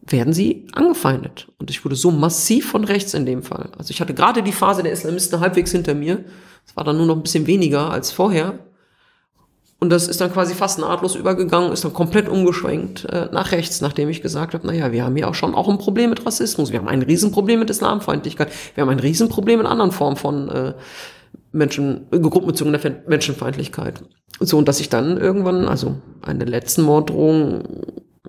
[0.07, 1.49] werden sie angefeindet.
[1.59, 3.71] Und ich wurde so massiv von rechts in dem Fall.
[3.79, 6.25] Also ich hatte gerade die Phase der Islamisten halbwegs hinter mir.
[6.67, 8.59] Es war dann nur noch ein bisschen weniger als vorher.
[9.81, 13.81] Und das ist dann quasi fast nahtlos übergegangen, ist dann komplett umgeschwenkt äh, nach rechts,
[13.81, 16.71] nachdem ich gesagt habe, naja, wir haben ja auch schon auch ein Problem mit Rassismus,
[16.71, 20.75] wir haben ein Riesenproblem mit Islamfeindlichkeit, wir haben ein Riesenproblem mit anderen Formen von äh,
[21.53, 24.03] Menschen, äh, gruppenbezogener Menschenfeindlichkeit.
[24.39, 27.65] So, und dass ich dann irgendwann, also eine letzten Morddrohung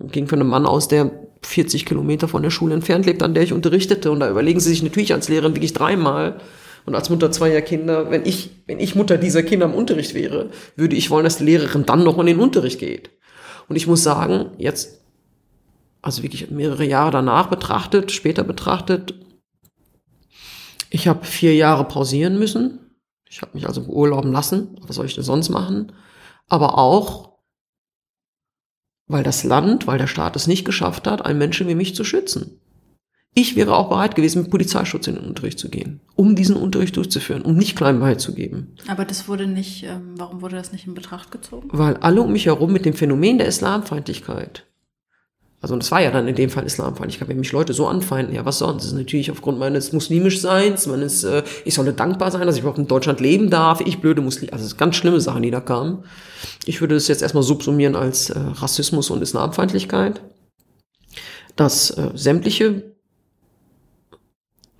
[0.09, 1.11] ging von einem Mann aus, der
[1.43, 4.11] 40 Kilometer von der Schule entfernt lebt, an der ich unterrichtete.
[4.11, 6.39] Und da überlegen sie sich natürlich als Lehrerin wirklich dreimal,
[6.85, 10.49] und als Mutter zweier Kinder, wenn ich, wenn ich Mutter dieser Kinder im Unterricht wäre,
[10.75, 13.11] würde ich wollen, dass die Lehrerin dann noch in den Unterricht geht.
[13.67, 15.01] Und ich muss sagen, jetzt,
[16.01, 19.13] also wirklich mehrere Jahre danach betrachtet, später betrachtet,
[20.89, 22.79] ich habe vier Jahre pausieren müssen.
[23.29, 24.77] Ich habe mich also beurlauben lassen.
[24.81, 25.93] Was soll ich denn sonst machen?
[26.49, 27.37] Aber auch,
[29.07, 32.03] weil das Land, weil der Staat es nicht geschafft hat, einen Menschen wie mich zu
[32.03, 32.60] schützen.
[33.33, 36.97] Ich wäre auch bereit gewesen, mit Polizeischutz in den Unterricht zu gehen, um diesen Unterricht
[36.97, 38.75] durchzuführen, um nicht klein beizugeben.
[38.87, 41.69] Aber das wurde nicht, ähm, warum wurde das nicht in Betracht gezogen?
[41.71, 44.65] Weil alle um mich herum mit dem Phänomen der Islamfeindlichkeit,
[45.61, 48.43] also das war ja dann in dem Fall Islamfeindlichkeit, wenn mich Leute so anfeinden, ja
[48.45, 48.81] was sonst?
[48.81, 52.79] Das ist natürlich aufgrund meines muslimisch-Seins, meines, äh, ich solle dankbar sein, dass ich überhaupt
[52.79, 56.03] in Deutschland leben darf, ich blöde Muslim, also das ganz schlimme Sachen, die da kamen.
[56.65, 60.21] Ich würde das jetzt erstmal subsumieren als äh, Rassismus und Islamfeindlichkeit,
[61.55, 62.90] dass äh, sämtliche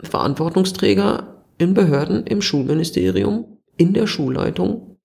[0.04, 4.98] Verantwortungsträger in Behörden, im Schulministerium, in der Schulleitung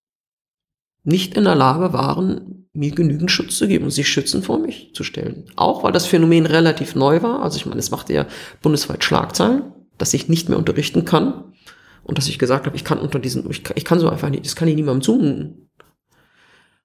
[1.05, 4.91] nicht in der Lage waren, mir genügend Schutz zu geben und sich schützen vor mich
[4.93, 5.45] zu stellen.
[5.55, 7.43] Auch weil das Phänomen relativ neu war.
[7.43, 8.27] Also ich meine, es machte ja
[8.61, 11.55] bundesweit Schlagzeilen, dass ich nicht mehr unterrichten kann
[12.03, 14.29] und dass ich gesagt habe, ich kann unter diesen, ich kann, ich kann so einfach
[14.29, 15.71] nicht, das kann ich niemandem zumuten.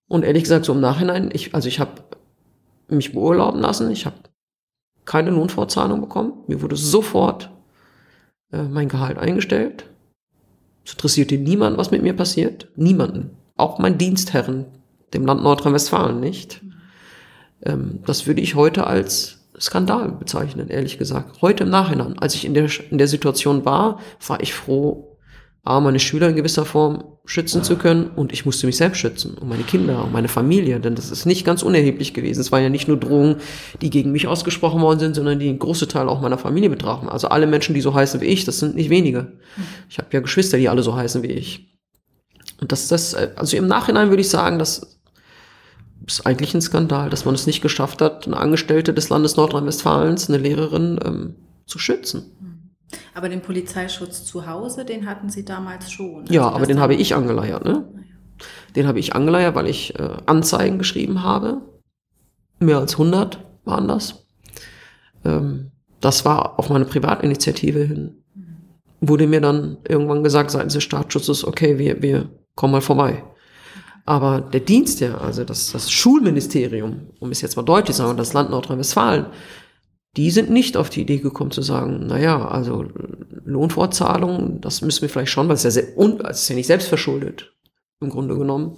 [0.08, 2.04] Und ehrlich gesagt, so im Nachhinein, ich, also ich habe
[2.88, 4.18] mich beurlauben lassen, ich habe
[5.06, 6.44] keine Lohnfortzahlung bekommen.
[6.48, 7.50] Mir wurde sofort
[8.52, 9.86] äh, mein Gehalt eingestellt.
[10.86, 12.68] Es interessierte niemand, was mit mir passiert.
[12.76, 13.32] Niemanden.
[13.58, 14.66] Auch mein Dienstherren,
[15.14, 16.62] dem Land Nordrhein-Westfalen nicht.
[17.64, 21.42] Ähm, das würde ich heute als Skandal bezeichnen, ehrlich gesagt.
[21.42, 25.11] Heute im Nachhinein, als ich in der, in der Situation war, war ich froh,
[25.64, 29.38] A, meine Schüler in gewisser Form schützen zu können und ich musste mich selbst schützen
[29.38, 32.42] und meine Kinder und meine Familie, denn das ist nicht ganz unerheblich gewesen.
[32.42, 33.36] Es waren ja nicht nur Drohungen,
[33.80, 37.10] die gegen mich ausgesprochen worden sind, sondern die einen großen Teil auch meiner Familie betrafen.
[37.10, 39.34] Also alle Menschen, die so heißen wie ich, das sind nicht wenige.
[39.88, 41.72] Ich habe ja Geschwister, die alle so heißen wie ich.
[42.60, 45.00] Und das, das, also im Nachhinein würde ich sagen, das
[46.08, 50.28] ist eigentlich ein Skandal, dass man es nicht geschafft hat, eine Angestellte des Landes Nordrhein-Westfalens,
[50.28, 51.36] eine Lehrerin, ähm,
[51.68, 52.51] zu schützen.
[53.14, 56.26] Aber den Polizeischutz zu Hause, den hatten Sie damals schon.
[56.28, 57.66] Ja, also aber den habe ich angeleiert.
[57.66, 57.88] Ne?
[58.76, 61.62] Den habe ich angeleiert, weil ich äh, Anzeigen geschrieben habe.
[62.60, 64.26] Mehr als 100 waren das.
[65.26, 68.24] Ähm, das war auf meine Privatinitiative hin.
[69.00, 73.24] Wurde mir dann irgendwann gesagt seitens des Staatsschutzes, okay, wir, wir kommen mal vorbei.
[74.06, 78.18] Aber der Dienst ja, also das, das Schulministerium, um es jetzt mal deutlich zu sagen,
[78.18, 79.28] das Land Nordrhein-Westfalen,
[80.18, 82.86] die sind nicht auf die Idee gekommen zu sagen, naja, also
[83.46, 85.98] Lohnfortzahlung, das müssen wir vielleicht schon, weil es ja, sehr,
[86.30, 87.52] es ist ja nicht selbstverschuldet
[88.02, 88.78] im Grunde genommen.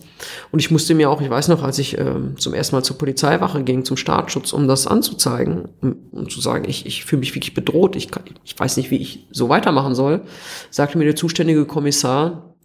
[0.51, 2.97] Und ich musste mir auch, ich weiß noch, als ich ähm, zum ersten Mal zur
[2.97, 7.33] Polizeiwache ging, zum Staatsschutz, um das anzuzeigen, um, um zu sagen, ich, ich fühle mich
[7.33, 10.23] wirklich bedroht, ich, kann, ich weiß nicht, wie ich so weitermachen soll,
[10.69, 12.55] sagte mir der zuständige Kommissar,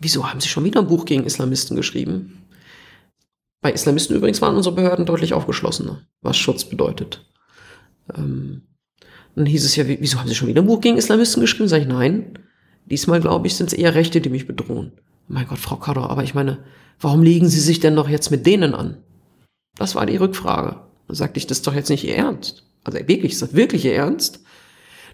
[0.00, 2.44] wieso haben Sie schon wieder ein Buch gegen Islamisten geschrieben?
[3.60, 7.26] Bei Islamisten übrigens waren unsere Behörden deutlich aufgeschlossener, was Schutz bedeutet.
[8.14, 8.62] Ähm,
[9.34, 11.68] dann hieß es ja, wieso haben Sie schon wieder ein Buch gegen Islamisten geschrieben?
[11.68, 12.38] Sag ich, nein.
[12.86, 14.92] Diesmal, glaube ich, sind es eher Rechte, die mich bedrohen.
[15.26, 16.58] Mein Gott, Frau Kador, aber ich meine,
[17.00, 18.98] warum legen Sie sich denn doch jetzt mit denen an?
[19.76, 20.80] Das war die Rückfrage.
[21.08, 22.64] Dann sagte ich, das ist doch jetzt nicht Ihr Ernst.
[22.84, 24.43] Also wirklich, ist das wirklich Ihr Ernst?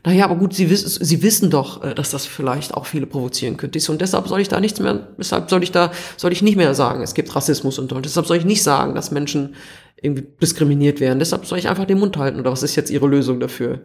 [0.04, 3.56] Naja, aber gut, Sie, wissen, Sie wissen doch, äh, dass das vielleicht auch viele provozieren
[3.56, 3.78] könnte.
[3.90, 6.74] Und deshalb soll ich da nichts mehr, deshalb soll ich da, soll ich nicht mehr
[6.74, 8.04] sagen, es gibt Rassismus und Deutsch.
[8.04, 9.54] Deshalb soll ich nicht sagen, dass Menschen
[10.02, 11.18] irgendwie diskriminiert werden.
[11.18, 12.40] Deshalb soll ich einfach den Mund halten.
[12.40, 13.80] Oder was ist jetzt Ihre Lösung dafür?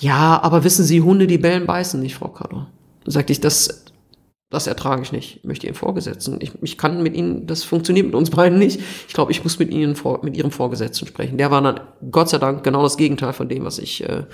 [0.00, 2.70] Ja, aber wissen Sie, Hunde, die bellen, beißen nicht, Frau Kader.
[3.06, 3.86] Sagte ich, das,
[4.50, 5.38] das ertrage ich nicht.
[5.38, 6.38] Ich möchte Ihren Vorgesetzten.
[6.42, 8.80] Ich, ich kann mit Ihnen, das funktioniert mit uns beiden nicht.
[9.08, 11.38] Ich glaube, ich muss mit Ihnen, mit Ihrem Vorgesetzten sprechen.
[11.38, 11.80] Der war dann,
[12.10, 14.24] Gott sei Dank, genau das Gegenteil von dem, was ich äh,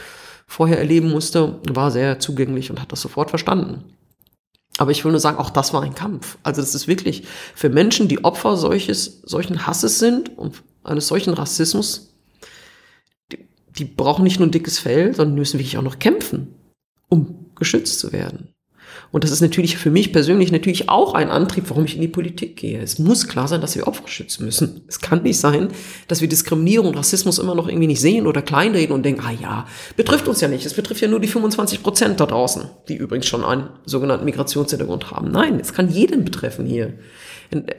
[0.46, 3.84] vorher erleben musste, war sehr zugänglich und hat das sofort verstanden.
[4.78, 6.38] Aber ich will nur sagen, auch das war ein Kampf.
[6.42, 7.24] Also das ist wirklich
[7.54, 12.14] für Menschen, die Opfer solches, solchen Hasses sind und eines solchen Rassismus,
[13.30, 13.46] die,
[13.78, 16.54] die brauchen nicht nur ein dickes Fell, sondern müssen wirklich auch noch kämpfen,
[17.08, 18.53] um geschützt zu werden.
[19.14, 22.08] Und das ist natürlich für mich persönlich natürlich auch ein Antrieb, warum ich in die
[22.08, 22.80] Politik gehe.
[22.80, 24.80] Es muss klar sein, dass wir Opfer schützen müssen.
[24.88, 25.68] Es kann nicht sein,
[26.08, 29.30] dass wir Diskriminierung und Rassismus immer noch irgendwie nicht sehen oder kleinreden und denken, ah
[29.30, 30.66] ja, betrifft uns ja nicht.
[30.66, 35.12] Es betrifft ja nur die 25 Prozent da draußen, die übrigens schon einen sogenannten Migrationshintergrund
[35.12, 35.30] haben.
[35.30, 36.94] Nein, es kann jeden betreffen hier.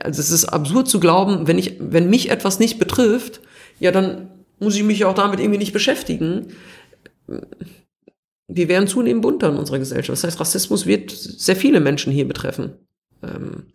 [0.00, 3.42] Also es ist absurd zu glauben, wenn ich, wenn mich etwas nicht betrifft,
[3.78, 6.46] ja, dann muss ich mich auch damit irgendwie nicht beschäftigen.
[8.48, 10.10] Wir werden zunehmend bunter in unserer Gesellschaft.
[10.10, 12.74] Das heißt, Rassismus wird sehr viele Menschen hier betreffen.
[13.22, 13.66] Ähm,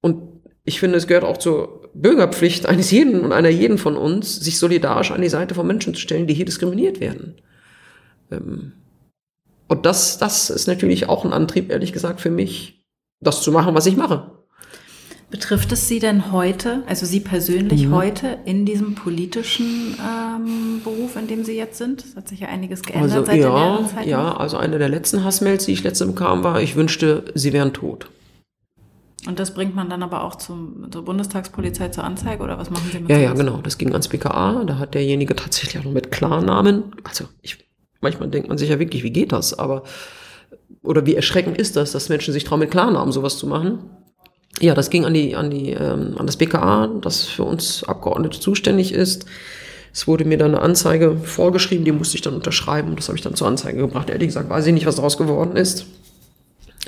[0.00, 4.36] und ich finde, es gehört auch zur Bürgerpflicht eines jeden und einer jeden von uns,
[4.36, 7.40] sich solidarisch an die Seite von Menschen zu stellen, die hier diskriminiert werden.
[8.30, 8.72] Ähm,
[9.68, 12.84] und das, das ist natürlich auch ein Antrieb, ehrlich gesagt, für mich,
[13.20, 14.35] das zu machen, was ich mache.
[15.28, 17.94] Betrifft es Sie denn heute, also Sie persönlich mhm.
[17.94, 22.04] heute in diesem politischen ähm, Beruf, in dem Sie jetzt sind?
[22.04, 24.06] Es hat sich ja einiges geändert also, seit ja, der Zeit.
[24.06, 27.72] Ja, also eine der letzten Hassmails, die ich letztens bekam, war, ich wünschte, Sie wären
[27.72, 28.08] tot.
[29.26, 32.88] Und das bringt man dann aber auch zum, zur Bundestagspolizei zur Anzeige oder was machen
[32.92, 33.56] Sie mit Ja, ja, genau.
[33.56, 34.62] Das ging ans BKA.
[34.64, 36.84] Da hat derjenige tatsächlich auch noch mit Klarnamen.
[37.02, 37.58] Also ich,
[38.00, 39.58] manchmal denkt man sich ja wirklich, wie geht das?
[39.58, 39.82] Aber,
[40.82, 43.90] oder wie erschreckend ist das, dass Menschen sich trauen, mit Klarnamen sowas zu machen?
[44.60, 48.40] Ja, das ging an die, an die, ähm, an das BKA, das für uns Abgeordnete
[48.40, 49.26] zuständig ist.
[49.92, 52.96] Es wurde mir dann eine Anzeige vorgeschrieben, die musste ich dann unterschreiben.
[52.96, 54.10] Das habe ich dann zur Anzeige gebracht.
[54.10, 55.86] Ehrlich gesagt weiß ich nicht, was daraus geworden ist.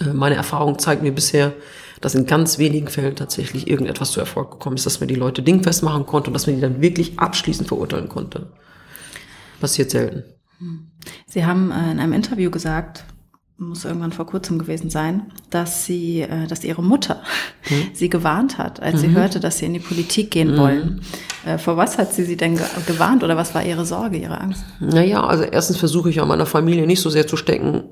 [0.00, 1.52] Äh, meine Erfahrung zeigt mir bisher,
[2.00, 5.42] dass in ganz wenigen Fällen tatsächlich irgendetwas zu Erfolg gekommen ist, dass man die Leute
[5.42, 8.46] dingfest machen konnte und dass man die dann wirklich abschließend verurteilen konnte.
[9.60, 10.24] Passiert selten.
[11.26, 13.04] Sie haben äh, in einem Interview gesagt,
[13.58, 17.22] muss irgendwann vor kurzem gewesen sein, dass sie, äh, dass ihre Mutter
[17.62, 17.88] hm?
[17.92, 19.00] sie gewarnt hat, als mhm.
[19.00, 20.58] sie hörte, dass sie in die Politik gehen mhm.
[20.58, 21.00] wollen.
[21.44, 24.64] Äh, vor was hat sie sie denn gewarnt oder was war ihre Sorge, ihre Angst?
[24.78, 27.84] Naja, also erstens versuche ich ja meiner Familie nicht so sehr zu stecken,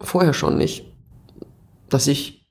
[0.00, 0.84] vorher schon nicht,
[1.88, 2.46] dass ich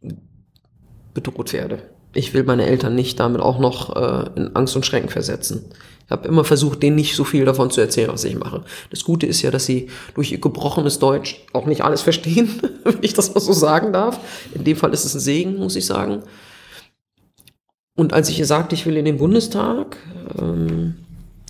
[1.14, 1.90] bedroht werde.
[2.16, 5.66] Ich will meine Eltern nicht damit auch noch äh, in Angst und Schrecken versetzen.
[6.06, 8.64] Ich habe immer versucht, denen nicht so viel davon zu erzählen, was ich mache.
[8.89, 12.49] Das Gute ist ja, dass sie durch ihr gebrochenes Deutsch auch nicht alles verstehen,
[12.84, 14.20] wenn ich das mal so sagen darf.
[14.54, 16.24] In dem Fall ist es ein Segen, muss ich sagen.
[17.95, 19.97] Und als ich ihr sagte, ich will in den Bundestag,
[20.39, 20.95] ähm,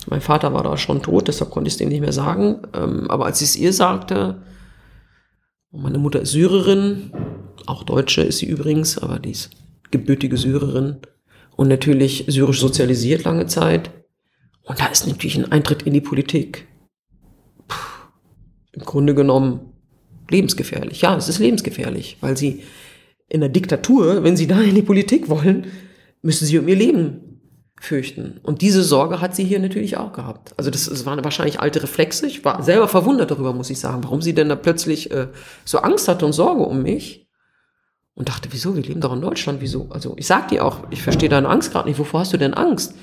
[0.08, 2.60] mein Vater war da schon tot, deshalb konnte ich es dem nicht mehr sagen.
[2.74, 4.42] Ähm, aber als ich es ihr sagte,
[5.72, 7.12] meine Mutter ist Syrerin,
[7.66, 9.52] auch Deutsche ist sie übrigens, aber die ist
[9.92, 10.98] gebürtige Syrerin
[11.56, 13.90] und natürlich syrisch sozialisiert lange Zeit.
[14.64, 16.68] Und da ist natürlich ein Eintritt in die Politik
[17.68, 17.78] Puh,
[18.72, 19.74] im Grunde genommen
[20.30, 21.02] lebensgefährlich.
[21.02, 22.64] Ja, es ist lebensgefährlich, weil sie
[23.30, 25.68] in der Diktatur, wenn sie da in die Politik wollen,
[26.22, 27.34] müssen sie um ihr Leben
[27.80, 28.40] fürchten.
[28.44, 30.54] Und diese Sorge hat sie hier natürlich auch gehabt.
[30.58, 32.28] Also das, das waren wahrscheinlich alte Reflexe.
[32.28, 35.28] Ich war selber verwundert darüber, muss ich sagen, warum sie denn da plötzlich äh,
[35.66, 37.28] so Angst hatte und Sorge um mich.
[38.16, 38.76] Und dachte, wieso?
[38.76, 39.60] Wir leben doch in Deutschland.
[39.60, 39.88] Wieso?
[39.90, 41.98] Also ich sag dir auch, ich verstehe deine Angst gerade nicht.
[41.98, 42.94] Wovor hast du denn Angst?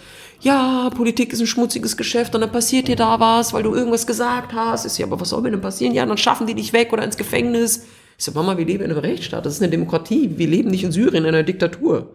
[0.43, 4.07] Ja, Politik ist ein schmutziges Geschäft und dann passiert dir da was, weil du irgendwas
[4.07, 4.87] gesagt hast.
[4.87, 5.95] Ist ja, aber was soll mir denn passieren?
[5.95, 7.87] Ja, dann schaffen die dich weg oder ins Gefängnis.
[8.17, 9.45] Ich sag, Mama, wir leben in einem Rechtsstaat.
[9.45, 10.31] Das ist eine Demokratie.
[10.37, 12.15] Wir leben nicht in Syrien in einer Diktatur.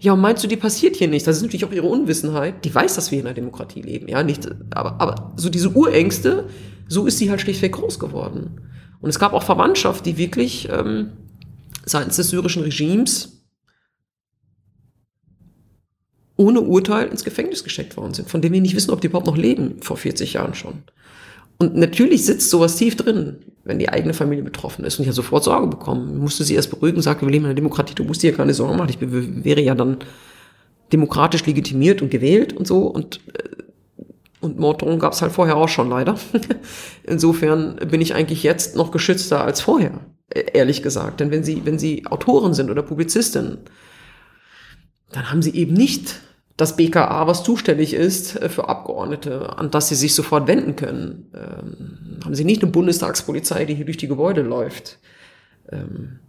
[0.00, 1.26] Ja, und meinst du, die passiert hier nicht?
[1.26, 2.64] Das ist natürlich auch ihre Unwissenheit.
[2.64, 6.48] Die weiß, dass wir in einer Demokratie leben, ja, nicht, aber, aber so diese Urängste,
[6.86, 8.60] so ist sie halt schlichtweg groß geworden.
[9.00, 11.12] Und es gab auch Verwandtschaft, die wirklich ähm,
[11.84, 13.35] seitens des syrischen Regimes
[16.36, 19.26] ohne Urteil ins Gefängnis gesteckt worden sind, von denen wir nicht wissen, ob die überhaupt
[19.26, 20.82] noch leben, vor 40 Jahren schon.
[21.58, 25.14] Und natürlich sitzt sowas tief drin, wenn die eigene Familie betroffen ist und ich habe
[25.16, 26.18] sofort Sorge bekommen.
[26.18, 28.76] Musste sie erst beruhigen, sagte, wir leben in einer Demokratie, du musst dir keine Sorgen
[28.76, 29.98] machen, ich wäre ja dann
[30.92, 33.62] demokratisch legitimiert und gewählt und so und äh,
[34.40, 36.16] und Morddrohungen gab es halt vorher auch schon leider.
[37.04, 40.00] Insofern bin ich eigentlich jetzt noch geschützter als vorher,
[40.32, 41.20] e-, ehrlich gesagt.
[41.20, 43.58] Denn wenn Sie, wenn Sie Autoren sind oder Publizistin,
[45.12, 46.20] dann haben Sie eben nicht
[46.56, 51.30] das BKA, was zuständig ist äh, für Abgeordnete, an das sie sich sofort wenden können.
[51.34, 54.98] Ähm, haben sie nicht eine Bundestagspolizei, die hier durch die Gebäude läuft.
[55.70, 56.20] Ähm,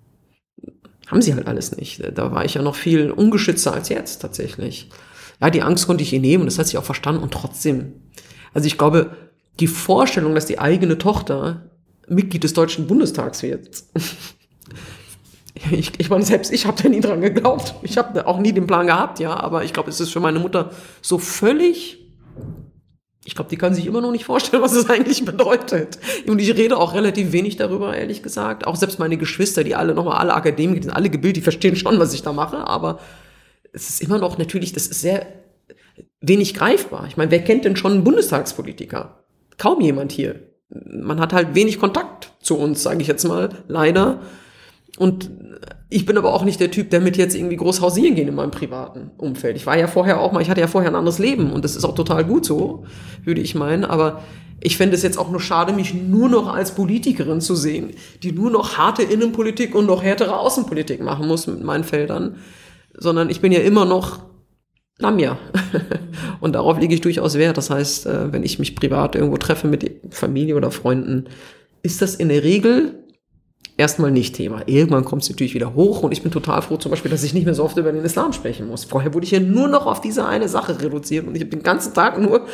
[1.07, 2.03] haben sie halt alles nicht.
[2.15, 4.89] Da war ich ja noch viel ungeschützter als jetzt tatsächlich.
[5.39, 7.93] Ja, die Angst konnte ich ihr nehmen, das hat sie auch verstanden und trotzdem.
[8.53, 9.15] Also ich glaube,
[9.59, 11.69] die Vorstellung, dass die eigene Tochter
[12.07, 13.83] Mitglied des Deutschen Bundestags wird,
[15.71, 17.75] ich, ich meine, selbst ich habe da nie dran geglaubt.
[17.81, 20.39] Ich habe auch nie den Plan gehabt, ja, aber ich glaube, es ist für meine
[20.39, 21.99] Mutter so völlig.
[23.25, 25.99] Ich glaube, die kann sich immer noch nicht vorstellen, was es eigentlich bedeutet.
[26.27, 28.67] Und ich rede auch relativ wenig darüber, ehrlich gesagt.
[28.67, 31.99] Auch selbst meine Geschwister, die alle nochmal alle Akademiker, sind alle gebildet, die verstehen schon,
[31.99, 32.99] was ich da mache, aber
[33.73, 35.27] es ist immer noch natürlich, das ist sehr
[36.21, 37.05] wenig greifbar.
[37.07, 39.23] Ich meine, wer kennt denn schon einen Bundestagspolitiker?
[39.57, 40.39] Kaum jemand hier.
[40.69, 44.21] Man hat halt wenig Kontakt zu uns, sage ich jetzt mal, leider.
[44.97, 45.29] Und
[45.89, 48.35] ich bin aber auch nicht der Typ, der mit jetzt irgendwie groß hausieren gehen in
[48.35, 49.55] meinem privaten Umfeld.
[49.55, 51.75] Ich war ja vorher auch mal, ich hatte ja vorher ein anderes Leben und das
[51.75, 52.85] ist auch total gut so,
[53.23, 53.85] würde ich meinen.
[53.85, 54.23] Aber
[54.59, 57.91] ich fände es jetzt auch nur schade, mich nur noch als Politikerin zu sehen,
[58.23, 62.35] die nur noch harte Innenpolitik und noch härtere Außenpolitik machen muss mit meinen Feldern.
[62.99, 64.21] sondern ich bin ja immer noch
[64.97, 65.37] Lamia.
[66.39, 67.57] Und darauf lege ich durchaus Wert.
[67.57, 71.25] Das heißt, äh, wenn ich mich privat irgendwo treffe mit Familie oder Freunden,
[71.83, 73.03] ist das in der Regel
[73.77, 74.63] erstmal nicht Thema.
[74.65, 77.33] Irgendwann kommt es natürlich wieder hoch und ich bin total froh zum Beispiel, dass ich
[77.33, 78.83] nicht mehr so oft über den Islam sprechen muss.
[78.83, 81.63] Vorher wurde ich ja nur noch auf diese eine Sache reduziert und ich habe den
[81.63, 82.45] ganzen Tag nur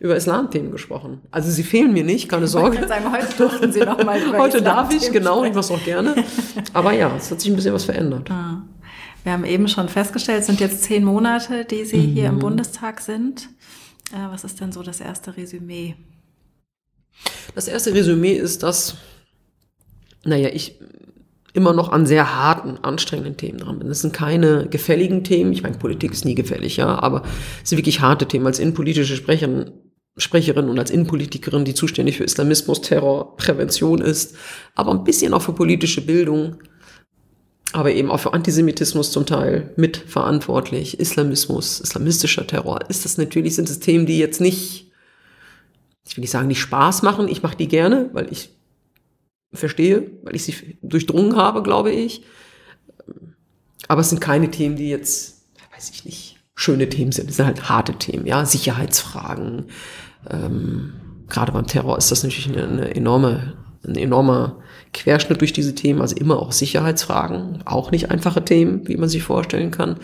[0.00, 1.20] über Islamthemen gesprochen.
[1.30, 2.78] Also sie fehlen mir nicht, keine Sorge.
[2.80, 5.84] Ich sagen, heute durften Sie noch mal über Heute darf ich, genau, ich mache auch
[5.84, 6.16] gerne.
[6.72, 8.28] Aber ja, es hat sich ein bisschen was verändert.
[8.28, 8.62] Ah.
[9.22, 12.12] Wir haben eben schon festgestellt, es sind jetzt zehn Monate, die Sie mhm.
[12.14, 13.48] hier im Bundestag sind.
[14.12, 15.94] Äh, was ist denn so das erste Resümee?
[17.54, 18.96] Das erste Resümee ist, dass
[20.24, 20.78] naja, ich
[21.54, 23.88] immer noch an sehr harten, anstrengenden Themen dran bin.
[23.88, 25.52] Das sind keine gefälligen Themen.
[25.52, 27.22] Ich meine, Politik ist nie gefällig, ja, aber
[27.62, 28.46] es sind wirklich harte Themen.
[28.46, 29.70] Als innenpolitische Sprecherin,
[30.16, 34.36] Sprecherin und als Innenpolitikerin, die zuständig für Islamismus, Terror, Prävention ist,
[34.74, 36.56] aber ein bisschen auch für politische Bildung,
[37.72, 43.70] aber eben auch für Antisemitismus zum Teil mitverantwortlich, Islamismus, islamistischer Terror, ist das natürlich, sind
[43.70, 44.90] es Themen, die jetzt nicht,
[46.06, 48.50] ich will nicht sagen, nicht Spaß machen, ich mache die gerne, weil ich
[49.52, 52.24] verstehe, weil ich sie durchdrungen habe, glaube ich.
[53.88, 57.30] Aber es sind keine Themen, die jetzt, weiß ich nicht, schöne Themen sind.
[57.30, 59.66] Es sind halt harte Themen, ja, Sicherheitsfragen.
[60.30, 60.94] Ähm,
[61.28, 63.54] gerade beim Terror ist das natürlich eine, eine enorme,
[63.86, 64.62] ein enormer
[64.92, 69.22] Querschnitt durch diese Themen, also immer auch Sicherheitsfragen, auch nicht einfache Themen, wie man sich
[69.22, 69.96] vorstellen kann.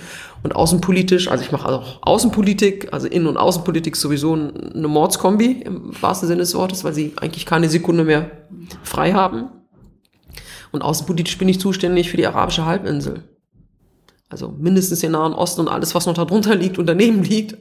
[0.43, 5.93] Und außenpolitisch, also ich mache auch Außenpolitik, also Innen- und Außenpolitik sowieso eine Mordskombi im
[6.01, 8.30] wahrsten Sinne des Wortes, weil sie eigentlich keine Sekunde mehr
[8.82, 9.51] frei haben.
[10.72, 13.24] Und außenpolitisch bin ich zuständig für die arabische Halbinsel.
[14.30, 17.57] Also mindestens den Nahen Osten und alles, was noch darunter liegt und daneben liegt.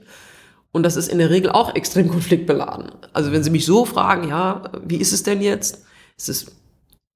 [0.72, 2.92] Und das ist in der Regel auch extrem konfliktbeladen.
[3.14, 5.86] Also wenn Sie mich so fragen, ja, wie ist es denn jetzt?
[6.18, 6.52] Es ist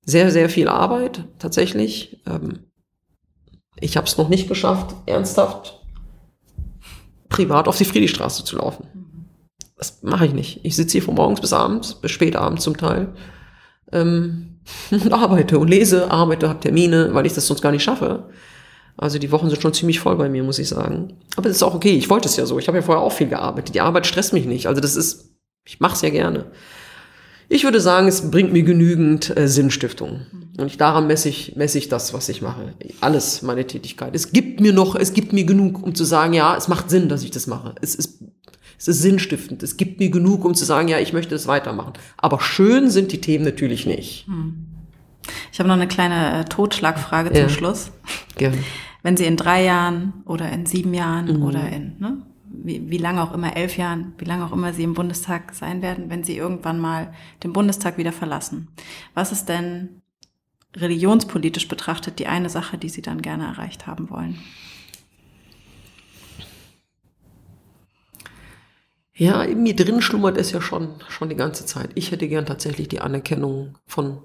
[0.03, 2.21] sehr, sehr viel Arbeit tatsächlich.
[2.25, 2.71] Ähm,
[3.79, 5.81] ich habe es noch nicht geschafft, ernsthaft
[7.31, 8.85] privat auf die Friedrichstraße zu laufen.
[9.77, 10.59] Das mache ich nicht.
[10.63, 13.13] Ich sitze hier von morgens bis abends, bis spät abends zum Teil
[13.91, 14.59] ähm,
[14.91, 18.29] und arbeite und lese, arbeite, habe Termine, weil ich das sonst gar nicht schaffe.
[18.97, 21.17] Also die Wochen sind schon ziemlich voll bei mir, muss ich sagen.
[21.35, 21.93] Aber das ist auch okay.
[21.93, 22.59] Ich wollte es ja so.
[22.59, 23.73] Ich habe ja vorher auch viel gearbeitet.
[23.73, 24.67] Die Arbeit stresst mich nicht.
[24.67, 25.31] Also das ist,
[25.65, 26.51] ich mache es ja gerne.
[27.53, 30.21] Ich würde sagen, es bringt mir genügend äh, Sinnstiftung.
[30.57, 32.73] Und ich, daran messe ich, messe ich das, was ich mache.
[33.01, 34.15] Alles, meine Tätigkeit.
[34.15, 37.09] Es gibt mir noch, es gibt mir genug, um zu sagen, ja, es macht Sinn,
[37.09, 37.75] dass ich das mache.
[37.81, 38.23] Es ist,
[38.79, 39.63] es ist sinnstiftend.
[39.63, 41.91] Es gibt mir genug, um zu sagen, ja, ich möchte das weitermachen.
[42.15, 44.27] Aber schön sind die Themen natürlich nicht.
[44.27, 44.67] Hm.
[45.51, 47.47] Ich habe noch eine kleine äh, Totschlagfrage ja.
[47.47, 47.91] zum Schluss.
[48.37, 48.59] Gerne.
[49.03, 51.43] Wenn Sie in drei Jahren oder in sieben Jahren mhm.
[51.43, 52.17] oder in ne,
[52.51, 55.81] wie, wie lange auch immer, elf Jahren, wie lange auch immer Sie im Bundestag sein
[55.81, 58.67] werden, wenn Sie irgendwann mal den Bundestag wieder verlassen.
[59.13, 60.01] Was ist denn
[60.75, 64.37] religionspolitisch betrachtet die eine Sache, die Sie dann gerne erreicht haben wollen?
[69.13, 71.91] Ja, in mir drin schlummert es ja schon, schon die ganze Zeit.
[71.95, 74.19] Ich hätte gern tatsächlich die Anerkennung von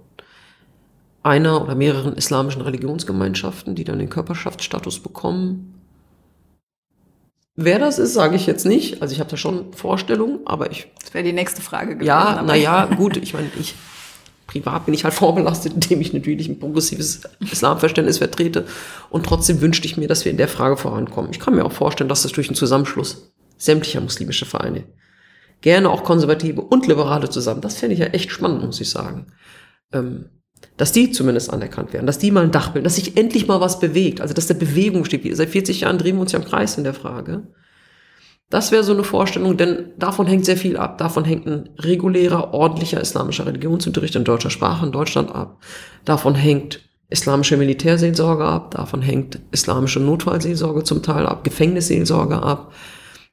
[1.22, 5.75] einer oder mehreren islamischen Religionsgemeinschaften, die dann den Körperschaftsstatus bekommen
[7.56, 9.00] Wer das ist, sage ich jetzt nicht.
[9.00, 10.88] Also ich habe da schon Vorstellungen, aber ich.
[11.00, 12.06] Das wäre die nächste Frage gewesen.
[12.06, 13.16] Ja, naja, gut.
[13.16, 13.74] Ich meine, ich
[14.46, 18.66] privat bin ich halt vorbelastet, indem ich natürlich ein progressives Islamverständnis vertrete.
[19.08, 21.30] Und trotzdem wünschte ich mir, dass wir in der Frage vorankommen.
[21.30, 24.84] Ich kann mir auch vorstellen, dass das durch einen Zusammenschluss sämtlicher muslimische Vereine,
[25.62, 29.32] gerne auch konservative und liberale zusammen, das fände ich ja echt spannend, muss ich sagen.
[29.92, 30.26] Ähm,
[30.76, 33.60] dass die zumindest anerkannt werden, dass die mal ein Dach bilden, dass sich endlich mal
[33.60, 35.36] was bewegt, also dass der Bewegung steht.
[35.36, 37.46] Seit 40 Jahren drehen wir uns ja im Kreis in der Frage.
[38.48, 40.98] Das wäre so eine Vorstellung, denn davon hängt sehr viel ab.
[40.98, 45.62] Davon hängt ein regulärer, ordentlicher islamischer Religionsunterricht in deutscher Sprache in Deutschland ab.
[46.04, 48.72] Davon hängt islamische Militärseelsorge ab.
[48.72, 52.72] Davon hängt islamische Notfallseelsorge zum Teil ab, Gefängnisseelsorge ab.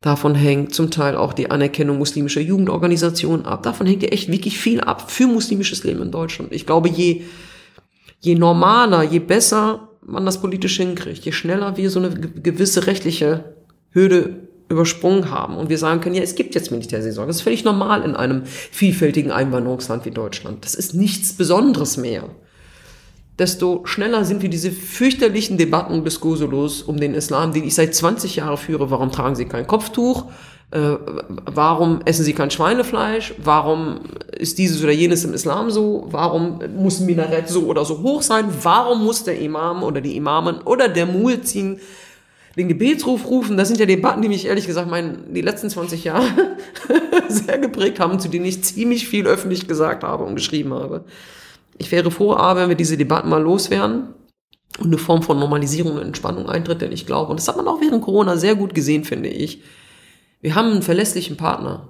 [0.03, 3.63] Davon hängt zum Teil auch die Anerkennung muslimischer Jugendorganisationen ab.
[3.63, 6.51] Davon hängt ja echt wirklich viel ab für muslimisches Leben in Deutschland.
[6.51, 7.21] Ich glaube, je,
[8.19, 13.55] je normaler, je besser man das politisch hinkriegt, je schneller wir so eine gewisse rechtliche
[13.91, 17.29] Hürde übersprungen haben und wir sagen können, ja, es gibt jetzt Militärseelsorge.
[17.29, 20.65] Das ist völlig normal in einem vielfältigen Einwanderungsland wie Deutschland.
[20.65, 22.25] Das ist nichts Besonderes mehr
[23.39, 27.95] desto schneller sind wir diese fürchterlichen Debatten bis Gosolos um den Islam, den ich seit
[27.95, 28.91] 20 Jahren führe.
[28.91, 30.25] Warum tragen sie kein Kopftuch?
[30.73, 30.97] Äh,
[31.45, 33.35] warum essen sie kein Schweinefleisch?
[33.43, 36.07] Warum ist dieses oder jenes im Islam so?
[36.09, 38.45] Warum muss ein Minarett so oder so hoch sein?
[38.61, 41.79] Warum muss der Imam oder die Imamen oder der Muezzin
[42.55, 43.57] den Gebetsruf rufen?
[43.57, 46.27] Das sind ja Debatten, die mich ehrlich gesagt mein, die letzten 20 Jahre
[47.29, 51.03] sehr geprägt haben, zu denen ich ziemlich viel öffentlich gesagt habe und geschrieben habe.
[51.77, 54.13] Ich wäre froh, aber wenn wir diese Debatten mal loswerden.
[54.79, 57.67] und eine Form von Normalisierung und Entspannung eintritt, denn ich glaube, und das hat man
[57.67, 59.61] auch während Corona sehr gut gesehen, finde ich,
[60.41, 61.87] wir haben einen verlässlichen Partner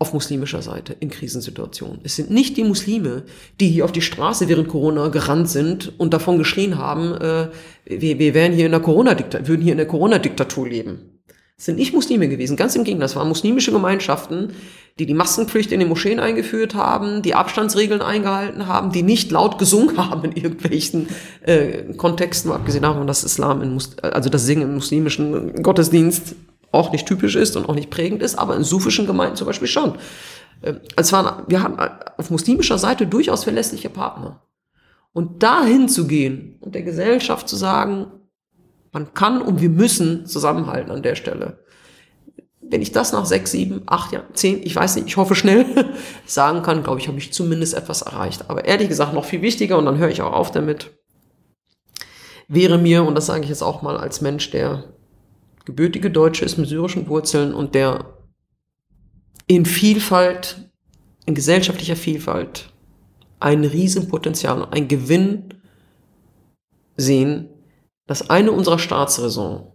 [0.00, 2.00] auf muslimischer Seite in Krisensituationen.
[2.04, 3.24] Es sind nicht die Muslime,
[3.60, 7.48] die hier auf die Straße während Corona gerannt sind und davon geschrien haben, äh,
[7.84, 11.19] wir, wir wären hier in der Corona-Diktatur, würden hier in der Corona-Diktatur leben.
[11.60, 13.04] Sind nicht Muslime gewesen, ganz im Gegenteil.
[13.04, 14.54] Das waren muslimische Gemeinschaften,
[14.98, 19.58] die die Maskenpflicht in den Moscheen eingeführt haben, die Abstandsregeln eingehalten haben, die nicht laut
[19.58, 21.08] gesungen haben in irgendwelchen
[21.42, 26.34] äh, Kontexten, abgesehen davon, dass Islam, in, also das Singen im muslimischen Gottesdienst
[26.72, 29.68] auch nicht typisch ist und auch nicht prägend ist, aber in sufischen Gemeinden zum Beispiel
[29.68, 29.98] schon.
[30.62, 31.78] Ähm, es waren, wir hatten
[32.16, 34.40] auf muslimischer Seite durchaus verlässliche Partner.
[35.12, 38.06] Und dahin zu gehen und der Gesellschaft zu sagen,
[38.92, 41.58] man kann und wir müssen zusammenhalten an der Stelle.
[42.60, 45.66] Wenn ich das nach sechs, sieben, acht Jahren, zehn, ich weiß nicht, ich hoffe schnell
[46.26, 48.48] sagen kann, glaube ich, habe ich zumindest etwas erreicht.
[48.48, 50.90] Aber ehrlich gesagt, noch viel wichtiger, und dann höre ich auch auf damit,
[52.48, 54.84] wäre mir, und das sage ich jetzt auch mal als Mensch, der
[55.64, 58.16] gebürtige Deutsche ist mit syrischen Wurzeln und der
[59.46, 60.70] in Vielfalt,
[61.26, 62.72] in gesellschaftlicher Vielfalt
[63.40, 65.54] ein Riesenpotenzial ein Gewinn
[66.96, 67.48] sehen,
[68.10, 69.68] dass eine unserer Staatsräson,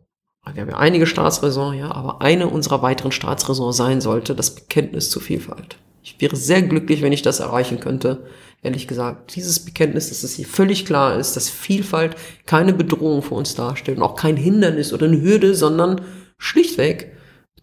[0.53, 5.09] wir haben ja einige Staatsräson, ja, aber eine unserer weiteren Staatsräson sein sollte, das Bekenntnis
[5.09, 5.77] zur Vielfalt.
[6.03, 8.25] Ich wäre sehr glücklich, wenn ich das erreichen könnte.
[8.61, 13.35] Ehrlich gesagt, dieses Bekenntnis, dass es hier völlig klar ist, dass Vielfalt keine Bedrohung für
[13.35, 16.01] uns darstellt und auch kein Hindernis oder eine Hürde, sondern
[16.37, 17.14] schlichtweg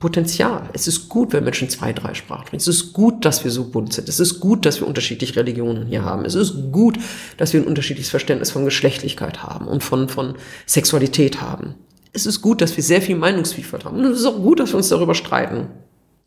[0.03, 0.69] Potenzial.
[0.73, 2.57] Es ist gut, wenn Menschen zwei, drei Sprachen sprechen.
[2.57, 4.09] Es ist gut, dass wir so bunt sind.
[4.09, 6.25] Es ist gut, dass wir unterschiedliche Religionen hier haben.
[6.25, 6.99] Es ist gut,
[7.37, 10.35] dass wir ein unterschiedliches Verständnis von Geschlechtlichkeit haben und von, von
[10.67, 11.77] Sexualität haben.
[12.13, 13.99] Es ist gut, dass wir sehr viel Meinungsvielfalt haben.
[13.99, 15.69] Und es ist auch gut, dass wir uns darüber streiten.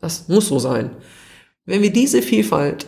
[0.00, 0.88] Das muss so sein.
[1.66, 2.86] Wenn wir diese Vielfalt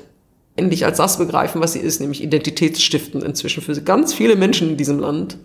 [0.57, 4.76] endlich als das begreifen, was sie ist, nämlich identitätsstiftend inzwischen für ganz viele Menschen in
[4.78, 5.36] diesem Land,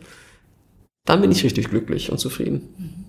[1.03, 3.02] dann bin ich richtig glücklich und zufrieden.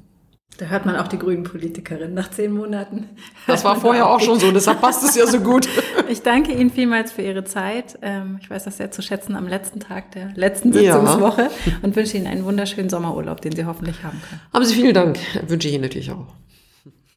[0.59, 3.09] Da hört man auch die grünen Politikerin nach zehn Monaten.
[3.47, 5.69] Das war vorher auch schon so, deshalb passt es ja so gut.
[6.07, 7.99] Ich danke Ihnen vielmals für Ihre Zeit.
[8.03, 11.73] Ähm, ich weiß das sehr zu schätzen am letzten Tag der letzten Sitzungswoche ja.
[11.83, 14.41] und wünsche Ihnen einen wunderschönen Sommerurlaub, den Sie hoffentlich haben können.
[14.53, 16.27] Haben Sie vielen Dank, wünsche ich Ihnen natürlich auch.